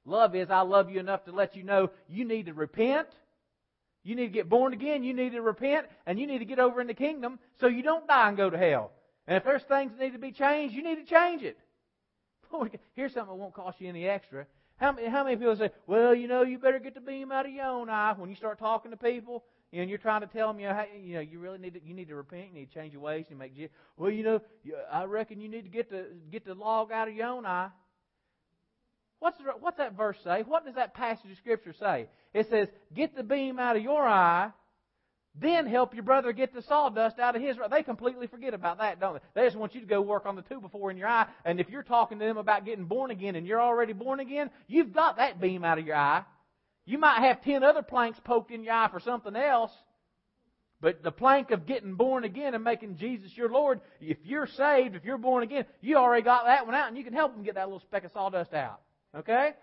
[0.05, 3.09] Love is I love you enough to let you know you need to repent.
[4.03, 5.03] You need to get born again.
[5.03, 7.83] You need to repent, and you need to get over in the kingdom so you
[7.83, 8.91] don't die and go to hell.
[9.27, 11.59] And if there's things that need to be changed, you need to change it.
[12.95, 14.47] Here's something that won't cost you any extra.
[14.77, 17.47] How many, how many people say, well, you know, you better get the beam out
[17.47, 19.45] of your own eye when you start talking to people?
[19.81, 21.81] and you're trying to tell them, you know, hey, you know, you really need to,
[21.85, 23.53] you need to repent, you need to change your ways, you make.
[23.97, 24.41] Well, you know,
[24.93, 27.71] I reckon you need to get the get the log out of your own eye.
[29.19, 30.43] What's the, what's that verse say?
[30.47, 32.09] What does that passage of scripture say?
[32.35, 34.51] It says, "Get the beam out of your eye,
[35.35, 39.01] then help your brother get the sawdust out of his." They completely forget about that,
[39.01, 39.21] don't they?
[39.41, 41.27] They just want you to go work on the two before in your eye.
[41.45, 44.51] And if you're talking to them about getting born again, and you're already born again,
[44.67, 46.25] you've got that beam out of your eye.
[46.87, 49.73] You might have ten other planks poked in your eye for something else.
[50.81, 54.95] But the plank of getting born again and making Jesus your Lord, if you're saved,
[54.97, 57.43] if you're born again, you already got that one out and you can help them
[57.43, 58.81] get that little speck of sawdust out.
[59.17, 59.55] Okay?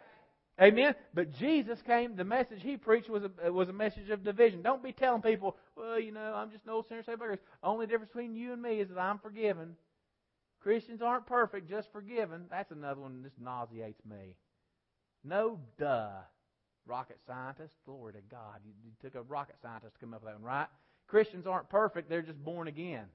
[0.61, 0.93] Amen.
[1.13, 2.15] But Jesus came.
[2.15, 4.61] The message he preached was a was a message of division.
[4.61, 7.39] Don't be telling people, well, you know, I'm just an old sinner saved by grace.
[7.63, 9.75] Only difference between you and me is that I'm forgiven.
[10.61, 12.45] Christians aren't perfect, just forgiven.
[12.51, 14.35] That's another one just nauseates me.
[15.23, 16.09] No, duh
[16.85, 17.73] rocket scientist.
[17.85, 18.59] Glory to God.
[18.65, 20.67] You, you took a rocket scientist to come up with that one, right?
[21.07, 23.05] Christians aren't perfect, they're just born again.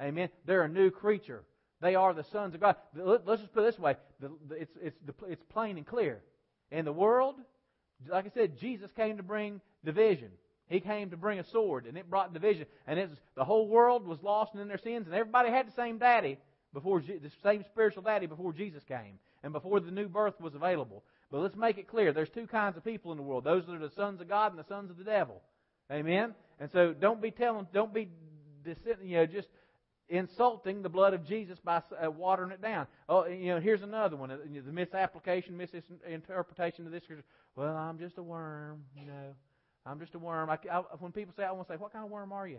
[0.00, 0.30] Amen.
[0.46, 1.44] They're a new creature.
[1.80, 2.76] They are the sons of God.
[2.94, 3.96] Let's just put it this way
[4.52, 4.96] it's, it's,
[5.28, 6.22] it's plain and clear.
[6.70, 7.36] In the world,
[8.08, 10.30] like I said, Jesus came to bring division.
[10.68, 12.66] He came to bring a sword, and it brought division.
[12.86, 15.72] And it was, the whole world was lost in their sins, and everybody had the
[15.72, 16.38] same daddy
[16.72, 21.02] before the same spiritual daddy before Jesus came, and before the new birth was available.
[21.30, 23.74] But let's make it clear there's two kinds of people in the world those that
[23.74, 25.40] are the sons of God and the sons of the devil.
[25.90, 26.34] Amen?
[26.60, 28.08] And so don't be telling, don't be,
[29.02, 29.48] you know, just
[30.10, 32.86] insulting the blood of Jesus by uh, watering it down.
[33.08, 37.04] Oh, you know, here's another one: uh, the misapplication, misinterpretation of this.
[37.56, 39.34] Well, I'm just a worm, you know.
[39.86, 40.50] I'm just a worm.
[40.50, 42.58] I, I, when people say, I want to say, what kind of worm are you?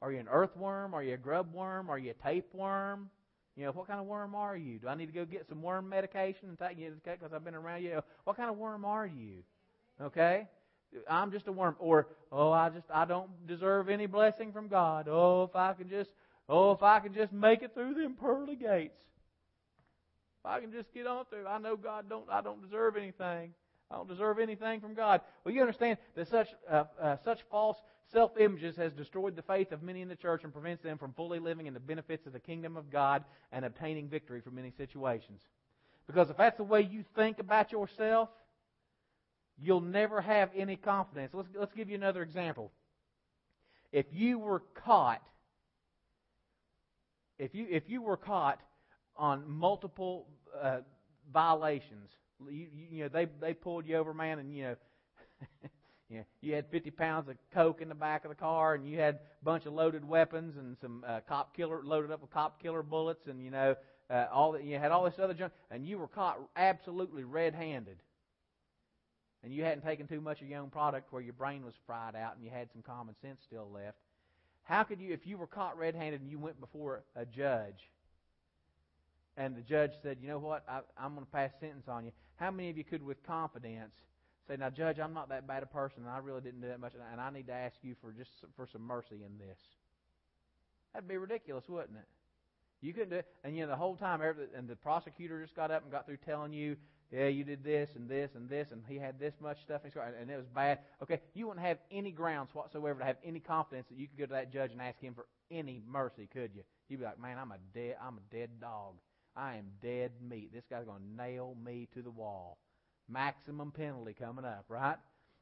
[0.00, 0.94] Are you an earthworm?
[0.94, 1.88] Are you a grub worm?
[1.88, 3.08] Are you a tapeworm?
[3.56, 4.78] You know, what kind of worm are you?
[4.78, 7.54] Do I need to go get some worm medication and take you because I've been
[7.54, 8.00] around you?
[8.24, 9.44] What kind of worm are you?
[10.00, 10.48] Okay?
[11.08, 11.76] I'm just a worm.
[11.78, 15.06] Or, oh, I just, I don't deserve any blessing from God.
[15.08, 16.10] Oh, if I can just,
[16.48, 18.98] oh, if I can just make it through them pearly gates.
[20.40, 23.54] If I can just get on through, I know God don't, I don't deserve anything.
[23.90, 25.20] I don't deserve anything from God.
[25.44, 27.76] Well, you understand that such, uh, uh, such false
[28.10, 31.12] self images has destroyed the faith of many in the church and prevents them from
[31.12, 34.72] fully living in the benefits of the kingdom of God and obtaining victory from many
[34.76, 35.40] situations.
[36.06, 38.28] Because if that's the way you think about yourself,
[39.58, 41.32] you'll never have any confidence.
[41.32, 42.72] Let's, let's give you another example.
[43.92, 45.22] If you were caught,
[47.38, 48.60] if you, if you were caught
[49.16, 50.26] on multiple
[50.60, 50.78] uh,
[51.32, 52.10] violations,
[52.50, 54.76] you, you know, they, they pulled you over, man, and, you know,
[56.08, 58.88] you, know, you had 50 pounds of coke in the back of the car, and
[58.88, 62.30] you had a bunch of loaded weapons and some uh, cop killer loaded up with
[62.30, 63.74] cop killer bullets, and you know
[64.10, 64.64] uh, all that.
[64.64, 67.96] You had all this other junk, and you were caught absolutely red-handed.
[69.44, 72.14] And you hadn't taken too much of your own product where your brain was fried
[72.14, 73.96] out and you had some common sense still left.
[74.64, 77.90] How could you, if you were caught red-handed and you went before a judge,
[79.36, 80.64] and the judge said, "You know what?
[80.68, 83.94] I, I'm going to pass sentence on you." How many of you could, with confidence,
[84.46, 86.80] say, "Now, Judge, I'm not that bad a person, and I really didn't do that
[86.80, 89.58] much, and I need to ask you for just for some mercy in this"?
[90.92, 92.08] That'd be ridiculous, wouldn't it?
[92.82, 95.70] You couldn't do it, and you know the whole time, and the prosecutor just got
[95.70, 96.76] up and got through telling you,
[97.12, 99.90] "Yeah, you did this and this and this, and he had this much stuff in
[99.90, 103.18] his car, and it was bad." Okay, you wouldn't have any grounds whatsoever to have
[103.22, 106.26] any confidence that you could go to that judge and ask him for any mercy,
[106.32, 106.62] could you?
[106.88, 108.96] You'd be like, "Man, I'm a dead, I'm a dead dog."
[109.34, 110.52] I am dead meat.
[110.52, 112.58] This guy's going to nail me to the wall.
[113.08, 114.96] Maximum penalty coming up, right?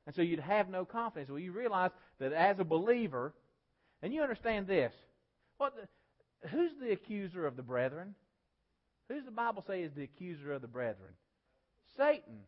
[0.07, 1.31] And so you'd have no confidence.
[1.31, 3.35] Well, you realize that as a believer,
[4.03, 4.93] and you understand this.
[5.59, 8.15] What the, who's the accuser of the brethren?
[9.09, 11.13] Who's the Bible say is the accuser of the brethren?
[11.97, 12.41] Satan.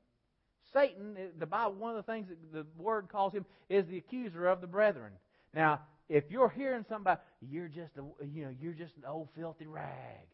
[0.73, 4.47] Satan, the Bible, one of the things that the Word calls him is the accuser
[4.47, 5.13] of the brethren.
[5.55, 9.67] Now, if you're hearing somebody, you're just a, you know, you're just an old filthy
[9.67, 10.27] rag.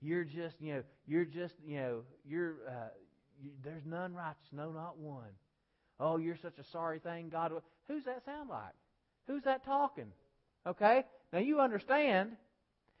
[0.00, 2.88] You're just, you know, you're just, you know, you're, uh,
[3.40, 5.30] you, there's none righteous, no, not one.
[6.00, 7.52] Oh, you're such a sorry thing, God.
[7.88, 8.74] Who's that sound like?
[9.26, 10.12] Who's that talking?
[10.66, 11.04] Okay?
[11.32, 12.32] Now you understand,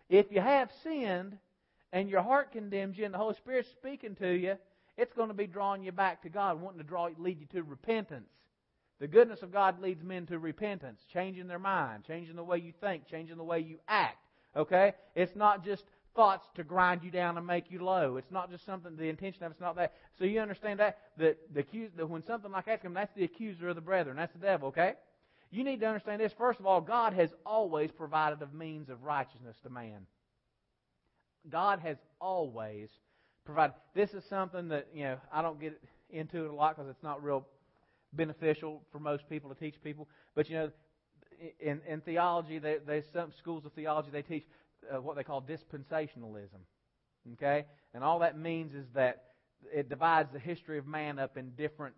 [0.08, 1.38] if you have sinned
[1.92, 4.56] and your heart condemns you and the Holy Spirit's speaking to you,
[4.98, 7.62] it's going to be drawing you back to God, wanting to draw lead you to
[7.62, 8.30] repentance.
[9.00, 12.72] The goodness of God leads men to repentance, changing their mind, changing the way you
[12.80, 14.18] think, changing the way you act.
[14.56, 14.92] Okay?
[15.14, 15.84] It's not just
[16.16, 18.16] thoughts to grind you down and make you low.
[18.16, 19.94] It's not just something, the intention of it's not that.
[20.18, 20.98] So you understand that?
[21.16, 21.64] That, the,
[21.96, 24.16] that when something like that comes, that's the accuser of the brethren.
[24.16, 24.94] That's the devil, okay?
[25.52, 26.32] You need to understand this.
[26.36, 30.06] First of all, God has always provided a means of righteousness to man.
[31.48, 32.88] God has always
[33.48, 33.72] provided.
[33.94, 35.80] This is something that, you know, I don't get
[36.10, 37.46] into it a lot because it's not real
[38.12, 40.06] beneficial for most people to teach people.
[40.34, 40.70] But you know,
[41.58, 44.44] in, in theology, they, they some schools of theology they teach
[44.94, 46.60] uh, what they call dispensationalism.
[47.34, 49.24] Okay, and all that means is that
[49.74, 51.94] it divides the history of man up in different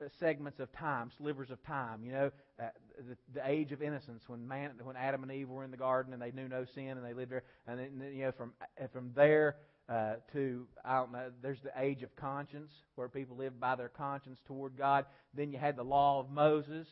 [0.00, 2.04] uh, segments of time, slivers of time.
[2.04, 2.66] You know, uh,
[3.08, 6.12] the, the age of innocence when man, when Adam and Eve were in the garden
[6.12, 8.86] and they knew no sin and they lived there, and then you know from uh,
[8.92, 9.56] from there
[9.88, 11.30] uh, to I don't know.
[11.42, 15.06] There's the age of conscience where people lived by their conscience toward God.
[15.34, 16.86] Then you had the law of Moses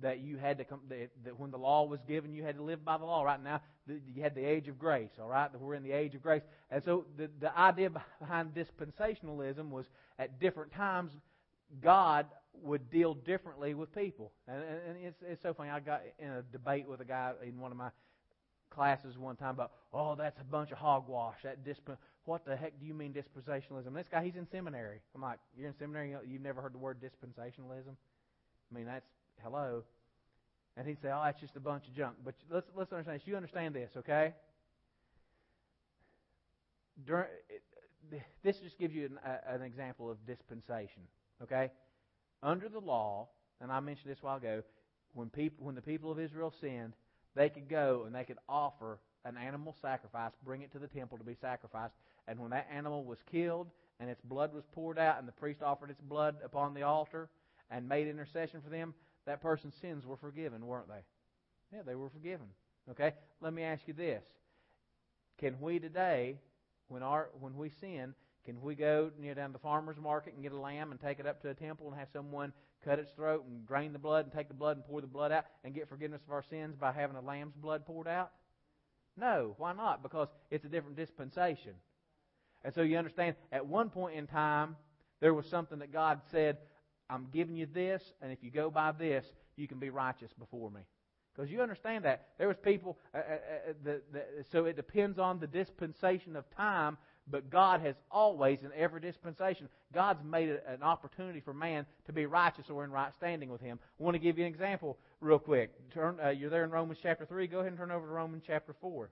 [0.00, 0.80] that you had to come.
[0.88, 3.22] That, that when the law was given, you had to live by the law.
[3.22, 5.10] Right now, you had the age of grace.
[5.20, 9.70] All right, we're in the age of grace, and so the the idea behind dispensationalism
[9.70, 9.86] was
[10.18, 11.12] at different times
[11.82, 12.26] God
[12.62, 15.70] would deal differently with people, and, and it's it's so funny.
[15.70, 17.90] I got in a debate with a guy in one of my
[18.74, 21.36] classes one time about, oh, that's a bunch of hogwash.
[21.44, 21.90] That disp-
[22.24, 23.94] what the heck do you mean dispensationalism?
[23.94, 25.00] This guy, he's in seminary.
[25.14, 27.94] I'm like, you're in seminary, you've never heard the word dispensationalism?
[28.70, 29.06] I mean, that's
[29.42, 29.84] hello.
[30.76, 32.16] And he'd say, oh, that's just a bunch of junk.
[32.24, 33.26] But let's let's understand this.
[33.26, 34.34] You understand this, okay?
[37.06, 37.28] During,
[38.42, 41.02] this just gives you an, an example of dispensation,
[41.42, 41.70] okay?
[42.42, 43.28] Under the law,
[43.60, 44.62] and I mentioned this a while ago,
[45.12, 46.94] when people when the people of Israel sinned,
[47.34, 51.18] they could go and they could offer an animal sacrifice, bring it to the temple
[51.18, 51.94] to be sacrificed,
[52.28, 53.68] and when that animal was killed
[54.00, 57.28] and its blood was poured out and the priest offered its blood upon the altar
[57.70, 58.94] and made intercession for them,
[59.26, 61.76] that person's sins were forgiven, weren't they?
[61.76, 62.46] Yeah, they were forgiven.
[62.90, 63.12] Okay?
[63.40, 64.22] Let me ask you this.
[65.38, 66.38] Can we today,
[66.88, 70.34] when our when we sin, can we go you know, down to the farmer's market
[70.34, 72.52] and get a lamb and take it up to a temple and have someone
[72.84, 75.32] cut its throat and drain the blood and take the blood and pour the blood
[75.32, 78.30] out and get forgiveness of our sins by having a lamb's blood poured out?
[79.16, 79.54] No.
[79.58, 80.02] Why not?
[80.02, 81.72] Because it's a different dispensation.
[82.64, 84.76] And so you understand, at one point in time,
[85.20, 86.58] there was something that God said,
[87.10, 90.70] I'm giving you this, and if you go by this, you can be righteous before
[90.70, 90.80] me.
[91.34, 92.28] Because you understand that.
[92.38, 96.44] There was people, uh, uh, uh, the, the, so it depends on the dispensation of
[96.56, 96.96] time
[97.30, 102.12] but God has always, in every dispensation, God's made it an opportunity for man to
[102.12, 103.78] be righteous or in right standing with Him.
[103.98, 105.70] I want to give you an example real quick.
[105.92, 107.46] Turn, uh, you're there in Romans chapter 3.
[107.46, 109.10] Go ahead and turn over to Romans chapter 4.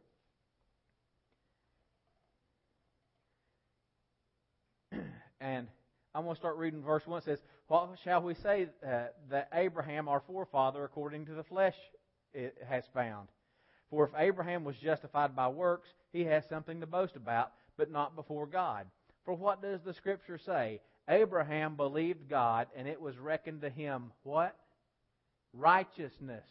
[5.40, 5.66] and
[6.14, 7.18] I'm going to start reading verse 1.
[7.18, 11.76] It says, What shall we say uh, that Abraham, our forefather, according to the flesh,
[12.68, 13.28] has found?
[13.88, 18.16] For if Abraham was justified by works, he has something to boast about but not
[18.16, 18.86] before God.
[19.24, 20.80] For what does the Scripture say?
[21.08, 24.56] Abraham believed God, and it was reckoned to him what?
[25.52, 26.46] Righteousness.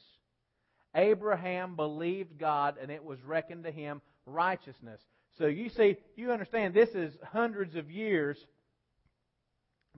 [0.94, 5.02] Abraham believed God, and it was reckoned to him righteousness.
[5.38, 8.38] So you see, you understand this is hundreds of years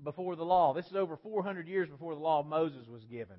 [0.04, 0.74] before the law.
[0.74, 3.38] This is over 400 years before the law of Moses was given.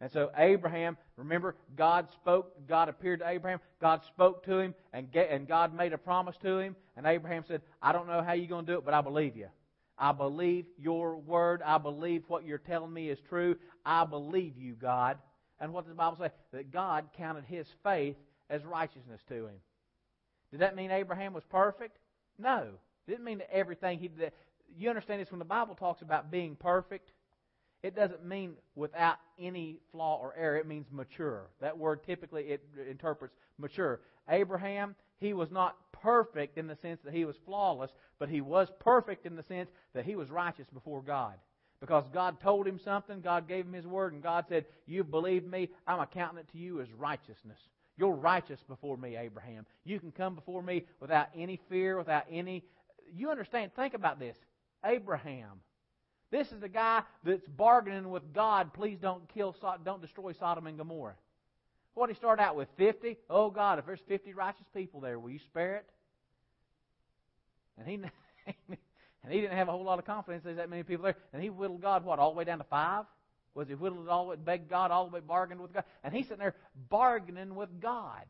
[0.00, 5.14] And so Abraham, remember, God spoke, God appeared to Abraham, God spoke to him, and,
[5.14, 6.76] and God made a promise to him.
[6.96, 9.36] And Abraham said, I don't know how you're going to do it, but I believe
[9.36, 9.48] you.
[9.98, 11.60] I believe your word.
[11.64, 13.56] I believe what you're telling me is true.
[13.84, 15.18] I believe you, God.
[15.58, 16.30] And what does the Bible say?
[16.52, 18.16] That God counted his faith
[18.48, 19.56] as righteousness to him.
[20.52, 21.98] Did that mean Abraham was perfect?
[22.38, 22.68] No.
[23.06, 24.32] It didn't mean that everything he did.
[24.76, 27.10] You understand this when the Bible talks about being perfect?
[27.82, 30.56] It doesn't mean without any flaw or error.
[30.56, 31.46] It means mature.
[31.60, 34.00] That word typically it interprets mature.
[34.28, 38.68] Abraham, he was not perfect in the sense that he was flawless, but he was
[38.80, 41.34] perfect in the sense that he was righteous before God.
[41.80, 45.46] Because God told him something, God gave him his word, and God said, You've believed
[45.46, 47.58] me, I'm accounting it to you as righteousness.
[47.96, 49.66] You're righteous before me, Abraham.
[49.84, 52.64] You can come before me without any fear, without any.
[53.14, 53.72] You understand?
[53.74, 54.36] Think about this.
[54.84, 55.60] Abraham
[56.30, 58.72] this is the guy that's bargaining with God.
[58.74, 61.14] Please don't kill, don't destroy Sodom and Gomorrah.
[61.94, 62.68] What did he start out with?
[62.76, 63.16] Fifty?
[63.28, 65.86] Oh God, if there's fifty righteous people there, will you spare it?
[67.78, 67.94] And he
[69.24, 71.16] and he didn't have a whole lot of confidence there's that many people there.
[71.32, 73.04] And he whittled God what all the way down to five?
[73.54, 75.84] Was he whittled all the way, begged God all the way, bargained with God?
[76.04, 76.54] And he's sitting there
[76.88, 78.22] bargaining with God.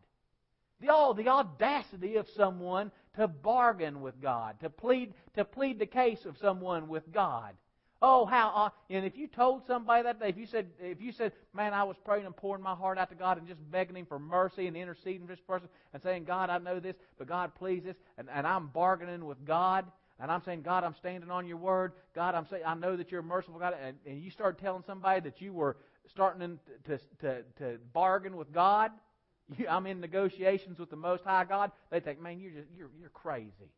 [0.81, 5.87] The, all, the audacity of someone to bargain with God, to plead, to plead the
[5.87, 7.53] case of someone with God.
[8.01, 8.53] Oh, how!
[8.55, 11.75] Uh, and if you told somebody that day, if you said, if you said, "Man,
[11.75, 14.21] I was praying and pouring my heart out to God and just begging Him for
[14.21, 17.83] mercy and interceding for this person and saying, God, I know this, but God, please
[17.83, 19.85] this," and, and I'm bargaining with God,
[20.21, 21.93] and I'm saying, God, I'm standing on Your word.
[22.15, 25.21] God, I'm saying, I know that You're merciful God, and, and you start telling somebody
[25.23, 25.77] that you were
[26.09, 28.93] starting to to to bargain with God.
[29.57, 31.73] You, I'm in negotiations with the Most High God.
[31.91, 33.73] They think, man, you're just you're you're crazy.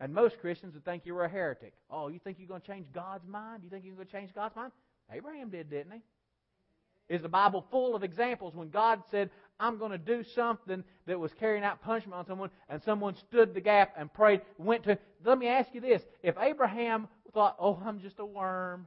[0.00, 1.72] And most Christians would think you were a heretic.
[1.90, 3.62] Oh, you think you're going to change God's mind?
[3.62, 4.72] You think you're going to change God's mind?
[5.12, 7.14] Abraham did, didn't he?
[7.14, 9.30] Is the Bible full of examples when God said,
[9.60, 13.54] I'm going to do something that was carrying out punishment on someone, and someone stood
[13.54, 14.98] the gap and prayed, went to.
[15.24, 16.02] Let me ask you this.
[16.22, 18.86] If Abraham thought, oh, I'm just a worm,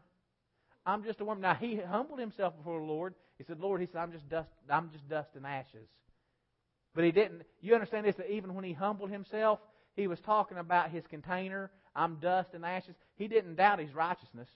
[0.86, 1.42] I'm just a worm.
[1.42, 3.14] Now, he humbled himself before the Lord.
[3.38, 5.88] He said, Lord, he said, I'm just dust, I'm just dust and ashes.
[6.96, 7.44] But he didn't.
[7.62, 9.60] You understand this, that even when he humbled himself,
[9.98, 12.96] he was talking about his container, I'm dust and ashes.
[13.16, 14.48] He didn't doubt his righteousness.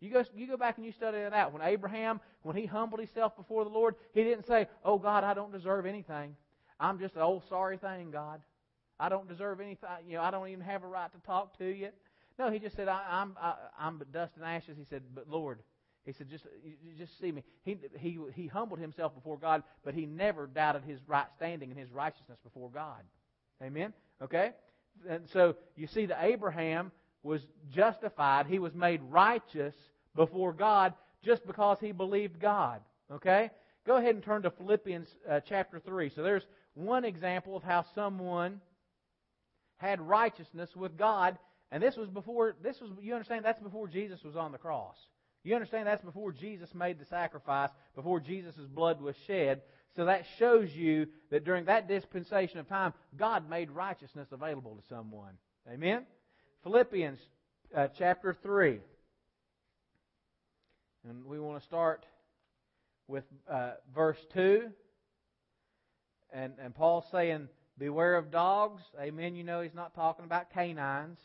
[0.00, 1.52] You go, you go back and you study that out.
[1.52, 5.32] When Abraham, when he humbled himself before the Lord, he didn't say, Oh, God, I
[5.32, 6.36] don't deserve anything.
[6.78, 8.42] I'm just an old sorry thing, God.
[9.00, 9.88] I don't deserve anything.
[10.06, 11.88] You know, I don't even have a right to talk to you.
[12.38, 14.76] No, he just said, I, I'm, I, I'm but dust and ashes.
[14.76, 15.60] He said, But Lord,
[16.04, 16.44] he said, just,
[16.98, 17.44] just see me.
[17.64, 21.78] He, he, he humbled himself before God, but he never doubted his right standing and
[21.78, 23.02] his righteousness before God.
[23.62, 23.92] Amen?
[24.22, 24.50] Okay?
[25.08, 26.92] And so you see that Abraham
[27.22, 27.40] was
[27.72, 28.46] justified.
[28.46, 29.74] He was made righteous
[30.14, 30.94] before God
[31.24, 32.80] just because he believed God.
[33.10, 33.50] Okay?
[33.86, 36.10] Go ahead and turn to Philippians uh, chapter 3.
[36.14, 38.60] So there's one example of how someone
[39.76, 41.36] had righteousness with God,
[41.72, 44.96] and this was before, this was, you understand, that's before Jesus was on the cross.
[45.44, 49.62] You understand that's before Jesus made the sacrifice, before Jesus' blood was shed.
[49.96, 54.82] So that shows you that during that dispensation of time, God made righteousness available to
[54.88, 55.34] someone.
[55.70, 56.04] Amen?
[56.62, 57.18] Philippians
[57.76, 58.80] uh, chapter 3.
[61.08, 62.06] And we want to start
[63.08, 64.70] with uh, verse 2.
[66.32, 68.82] And, and Paul's saying, Beware of dogs.
[69.00, 69.34] Amen.
[69.34, 71.18] You know, he's not talking about canines.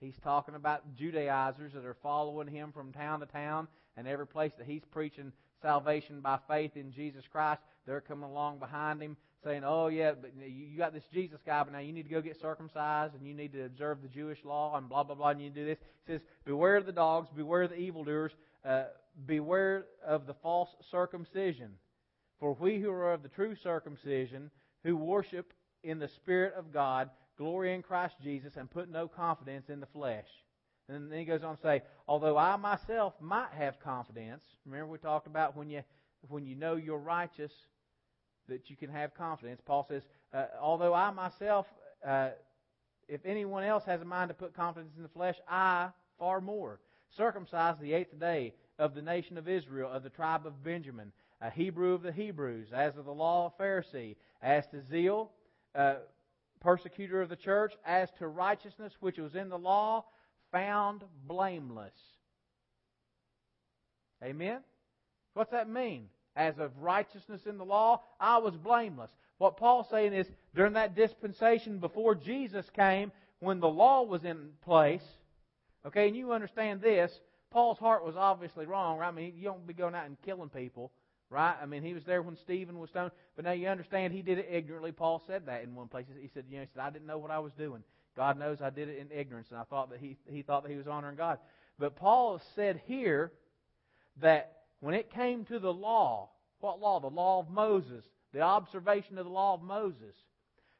[0.00, 4.52] He's talking about Judaizers that are following him from town to town, and every place
[4.56, 5.32] that he's preaching
[5.62, 10.32] salvation by faith in Jesus Christ, they're coming along behind him saying, "Oh yeah, but
[10.36, 13.34] you got this Jesus guy, but now you need to go get circumcised and you
[13.34, 16.12] need to observe the Jewish law and blah blah blah, and you do this." He
[16.12, 18.32] says, "Beware of the dogs, beware of the evildoers,
[18.64, 18.84] uh,
[19.26, 21.78] beware of the false circumcision,
[22.38, 24.50] for we who are of the true circumcision,
[24.82, 25.52] who worship
[25.82, 29.86] in the Spirit of God, glory in Christ Jesus, and put no confidence in the
[29.86, 30.28] flesh."
[30.90, 34.98] And then he goes on to say, "Although I myself might have confidence, remember we
[34.98, 35.82] talked about when you
[36.28, 37.52] when you know you're righteous."
[38.50, 39.60] that you can have confidence.
[39.64, 40.02] Paul says,
[40.34, 41.66] uh, although I myself,
[42.06, 42.30] uh,
[43.08, 45.88] if anyone else has a mind to put confidence in the flesh, I
[46.18, 46.80] far more.
[47.16, 51.50] Circumcised the eighth day of the nation of Israel, of the tribe of Benjamin, a
[51.50, 55.30] Hebrew of the Hebrews, as of the law of Pharisee, as to zeal,
[55.74, 55.94] uh,
[56.60, 60.04] persecutor of the church, as to righteousness which was in the law,
[60.52, 61.94] found blameless.
[64.22, 64.60] Amen?
[65.34, 66.08] What's that mean?
[66.36, 69.10] as of righteousness in the law, I was blameless.
[69.38, 74.50] What Paul's saying is, during that dispensation before Jesus came, when the law was in
[74.62, 75.04] place,
[75.86, 77.20] okay, and you understand this,
[77.50, 79.08] Paul's heart was obviously wrong, right?
[79.08, 80.92] I mean, you don't be going out and killing people,
[81.30, 81.56] right?
[81.60, 84.38] I mean, he was there when Stephen was stoned, but now you understand he did
[84.38, 84.92] it ignorantly.
[84.92, 86.06] Paul said that in one place.
[86.20, 87.82] He said, you know, he said, I didn't know what I was doing.
[88.16, 90.70] God knows I did it in ignorance, and I thought that he, he thought that
[90.70, 91.38] he was honoring God.
[91.78, 93.32] But Paul said here
[94.20, 96.30] that when it came to the law,
[96.60, 97.00] what law?
[97.00, 100.14] The law of Moses, the observation of the law of Moses.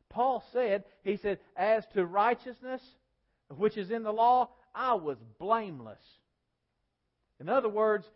[0.09, 2.83] Paul said, he said, as to righteousness,
[3.49, 6.03] which is in the law, I was blameless.
[7.39, 8.07] In other words,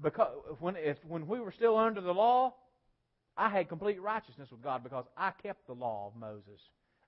[0.00, 0.28] because
[0.60, 2.54] when, if, when we were still under the law,
[3.36, 6.60] I had complete righteousness with God because I kept the law of Moses.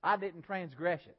[0.03, 1.17] I didn't transgress it.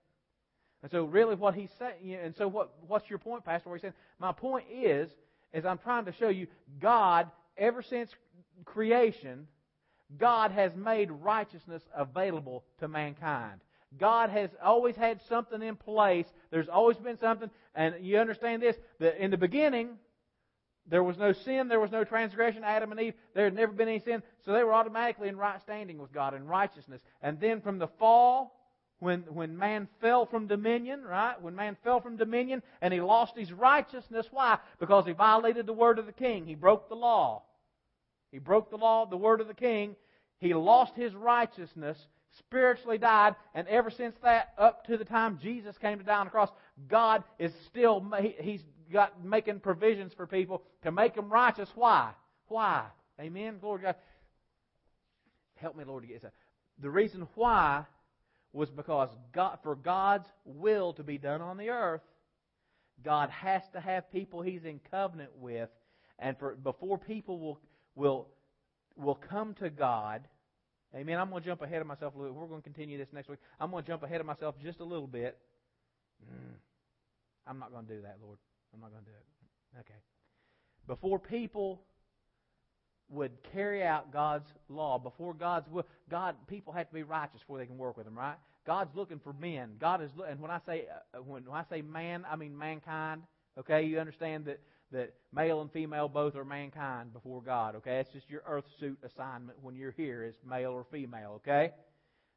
[0.83, 3.69] And so, really, what he's saying, and so, what, what's your point, Pastor?
[3.69, 3.93] What he's saying?
[4.19, 5.09] My point is,
[5.53, 6.47] is I'm trying to show you
[6.79, 8.09] God, ever since
[8.65, 9.47] creation,
[10.17, 13.61] God has made righteousness available to mankind.
[13.99, 16.25] God has always had something in place.
[16.49, 19.97] There's always been something, and you understand this, that in the beginning,
[20.87, 23.87] there was no sin, there was no transgression, Adam and Eve, there had never been
[23.87, 27.01] any sin, so they were automatically in right standing with God, in righteousness.
[27.21, 28.60] And then from the fall,
[29.01, 31.41] when, when man fell from dominion, right?
[31.41, 34.59] When man fell from dominion and he lost his righteousness, why?
[34.79, 36.45] Because he violated the word of the king.
[36.45, 37.41] He broke the law.
[38.31, 39.95] He broke the law, the word of the king.
[40.37, 41.97] He lost his righteousness,
[42.37, 46.27] spiritually died, and ever since that, up to the time Jesus came to die on
[46.27, 46.51] the cross,
[46.87, 48.05] God is still,
[48.39, 48.61] he's
[48.93, 51.69] got making provisions for people to make them righteous.
[51.73, 52.11] Why?
[52.49, 52.83] Why?
[53.19, 53.57] Amen?
[53.59, 53.95] Glory to God.
[55.55, 56.31] Help me, Lord, to get this.
[56.79, 57.85] The reason why
[58.53, 62.01] was because God, for God's will to be done on the earth,
[63.03, 65.69] God has to have people He's in covenant with,
[66.19, 67.59] and for before people will
[67.95, 68.27] will
[68.95, 70.27] will come to God.
[70.93, 71.17] Amen.
[71.17, 72.35] I'm going to jump ahead of myself a little.
[72.35, 73.39] We're going to continue this next week.
[73.59, 75.37] I'm going to jump ahead of myself just a little bit.
[76.21, 76.55] Mm,
[77.47, 78.37] I'm not going to do that, Lord.
[78.73, 79.79] I'm not going to do it.
[79.79, 79.99] Okay.
[80.87, 81.83] Before people
[83.11, 87.57] would carry out God's law, before God's will, God, people have to be righteous before
[87.57, 88.37] they can work with Him, right?
[88.65, 89.71] God's looking for men.
[89.79, 93.23] God is, and when I say uh, when, when I say man, I mean mankind.
[93.59, 97.75] Okay, you understand that that male and female both are mankind before God.
[97.77, 101.33] Okay, it's just your earth suit assignment when you're here is male or female.
[101.37, 101.71] Okay,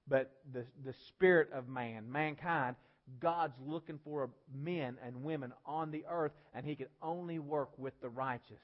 [0.09, 2.75] but the the spirit of man, mankind,
[3.20, 7.93] God's looking for men and women on the earth, and He can only work with
[8.01, 8.62] the righteous.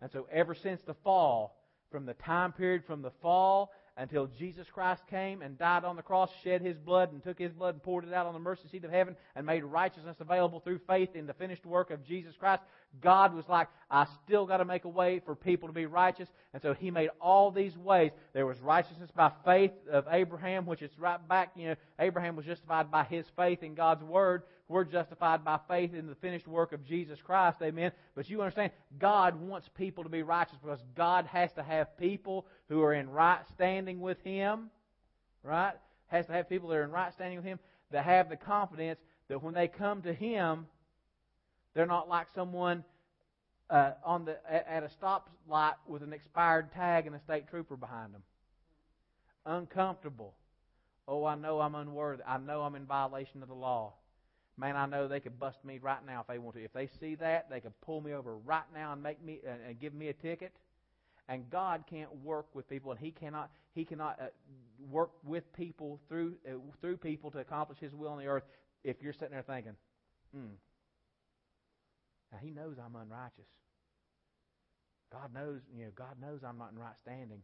[0.00, 1.58] And so, ever since the fall,
[1.90, 6.02] from the time period from the fall until Jesus Christ came and died on the
[6.02, 8.68] cross, shed his blood, and took his blood and poured it out on the mercy
[8.70, 12.34] seat of heaven, and made righteousness available through faith in the finished work of Jesus
[12.38, 12.62] Christ.
[13.00, 16.28] God was like, I still got to make a way for people to be righteous.
[16.54, 18.12] And so he made all these ways.
[18.34, 22.46] There was righteousness by faith of Abraham, which is right back, you know, Abraham was
[22.46, 24.42] justified by his faith in God's word.
[24.68, 27.56] We're justified by faith in the finished work of Jesus Christ.
[27.62, 27.90] Amen.
[28.14, 32.46] But you understand, God wants people to be righteous because God has to have people
[32.68, 34.70] who are in right standing with Him.
[35.42, 35.72] Right?
[36.08, 37.58] Has to have people that are in right standing with Him
[37.92, 40.66] that have the confidence that when they come to Him,
[41.74, 42.84] they're not like someone
[43.70, 48.12] uh, on the at, a stoplight with an expired tag and a state trooper behind
[48.12, 48.22] them.
[49.46, 50.34] Uncomfortable.
[51.06, 52.22] Oh, I know I'm unworthy.
[52.26, 53.94] I know I'm in violation of the law.
[54.60, 56.64] Man, I know they could bust me right now if they want to.
[56.64, 59.68] If they see that, they could pull me over right now and make me uh,
[59.68, 60.52] and give me a ticket.
[61.28, 64.26] And God can't work with people, and He cannot He cannot uh,
[64.90, 68.42] work with people through uh, through people to accomplish His will on the earth.
[68.82, 69.76] If you're sitting there thinking,
[70.34, 70.54] hmm,
[72.32, 73.46] now He knows I'm unrighteous.
[75.12, 77.42] God knows, you know, God knows I'm not in right standing.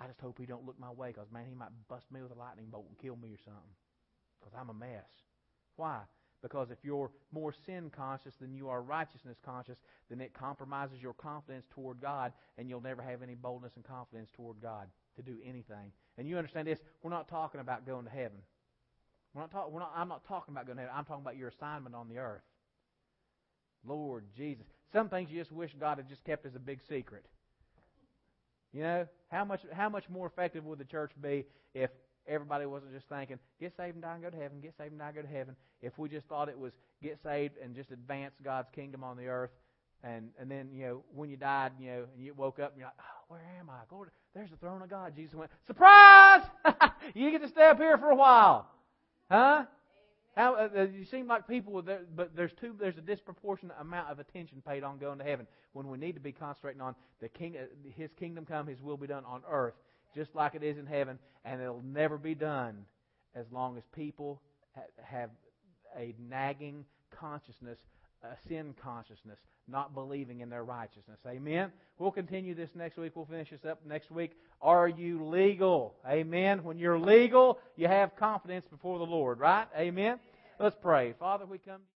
[0.00, 2.32] I just hope He don't look my way, because man, He might bust me with
[2.32, 3.74] a lightning bolt and kill me or something,
[4.40, 5.04] because I'm a mess.
[5.76, 6.00] Why?
[6.42, 9.78] Because if you're more sin conscious than you are righteousness conscious,
[10.08, 14.30] then it compromises your confidence toward God, and you'll never have any boldness and confidence
[14.34, 15.92] toward God to do anything.
[16.16, 16.78] And you understand this?
[17.02, 18.38] We're not talking about going to heaven.
[19.34, 20.96] We're not talk, we're not, I'm not talking about going to heaven.
[20.96, 22.42] I'm talking about your assignment on the earth.
[23.86, 24.64] Lord Jesus.
[24.92, 27.24] Some things you just wish God had just kept as a big secret.
[28.72, 31.90] You know, how much how much more effective would the church be if
[32.30, 35.00] everybody wasn't just thinking, get saved and die and go to heaven, get saved and
[35.00, 35.56] die and go to heaven.
[35.82, 36.72] If we just thought it was
[37.02, 39.50] get saved and just advance God's kingdom on the earth,
[40.02, 42.78] and and then you know when you died, you know, and you woke up and
[42.78, 43.84] you're like, oh, where am I?
[43.90, 45.14] To, there's the throne of God.
[45.16, 46.42] Jesus went, surprise!
[47.14, 48.70] you get to stay up here for a while,
[49.30, 49.64] huh?
[50.36, 52.74] How uh, uh you seem like people, there, but there's two.
[52.78, 56.20] There's a disproportionate amount of attention paid on going to heaven when we need to
[56.20, 57.64] be concentrating on the king, uh,
[57.96, 59.74] His kingdom come, His will be done on earth
[60.14, 62.84] just like it is in heaven, and it'll never be done
[63.34, 64.40] as long as people
[65.02, 65.30] have
[65.96, 67.78] a nagging consciousness,
[68.22, 69.38] a sin consciousness,
[69.68, 71.18] not believing in their righteousness.
[71.26, 71.70] Amen.
[71.98, 73.12] We'll continue this next week.
[73.14, 74.32] We'll finish this up next week.
[74.60, 75.94] Are you legal?
[76.08, 76.64] Amen.
[76.64, 79.66] When you're legal, you have confidence before the Lord, right?
[79.76, 80.18] Amen.
[80.58, 81.14] Let's pray.
[81.18, 81.80] Father, we come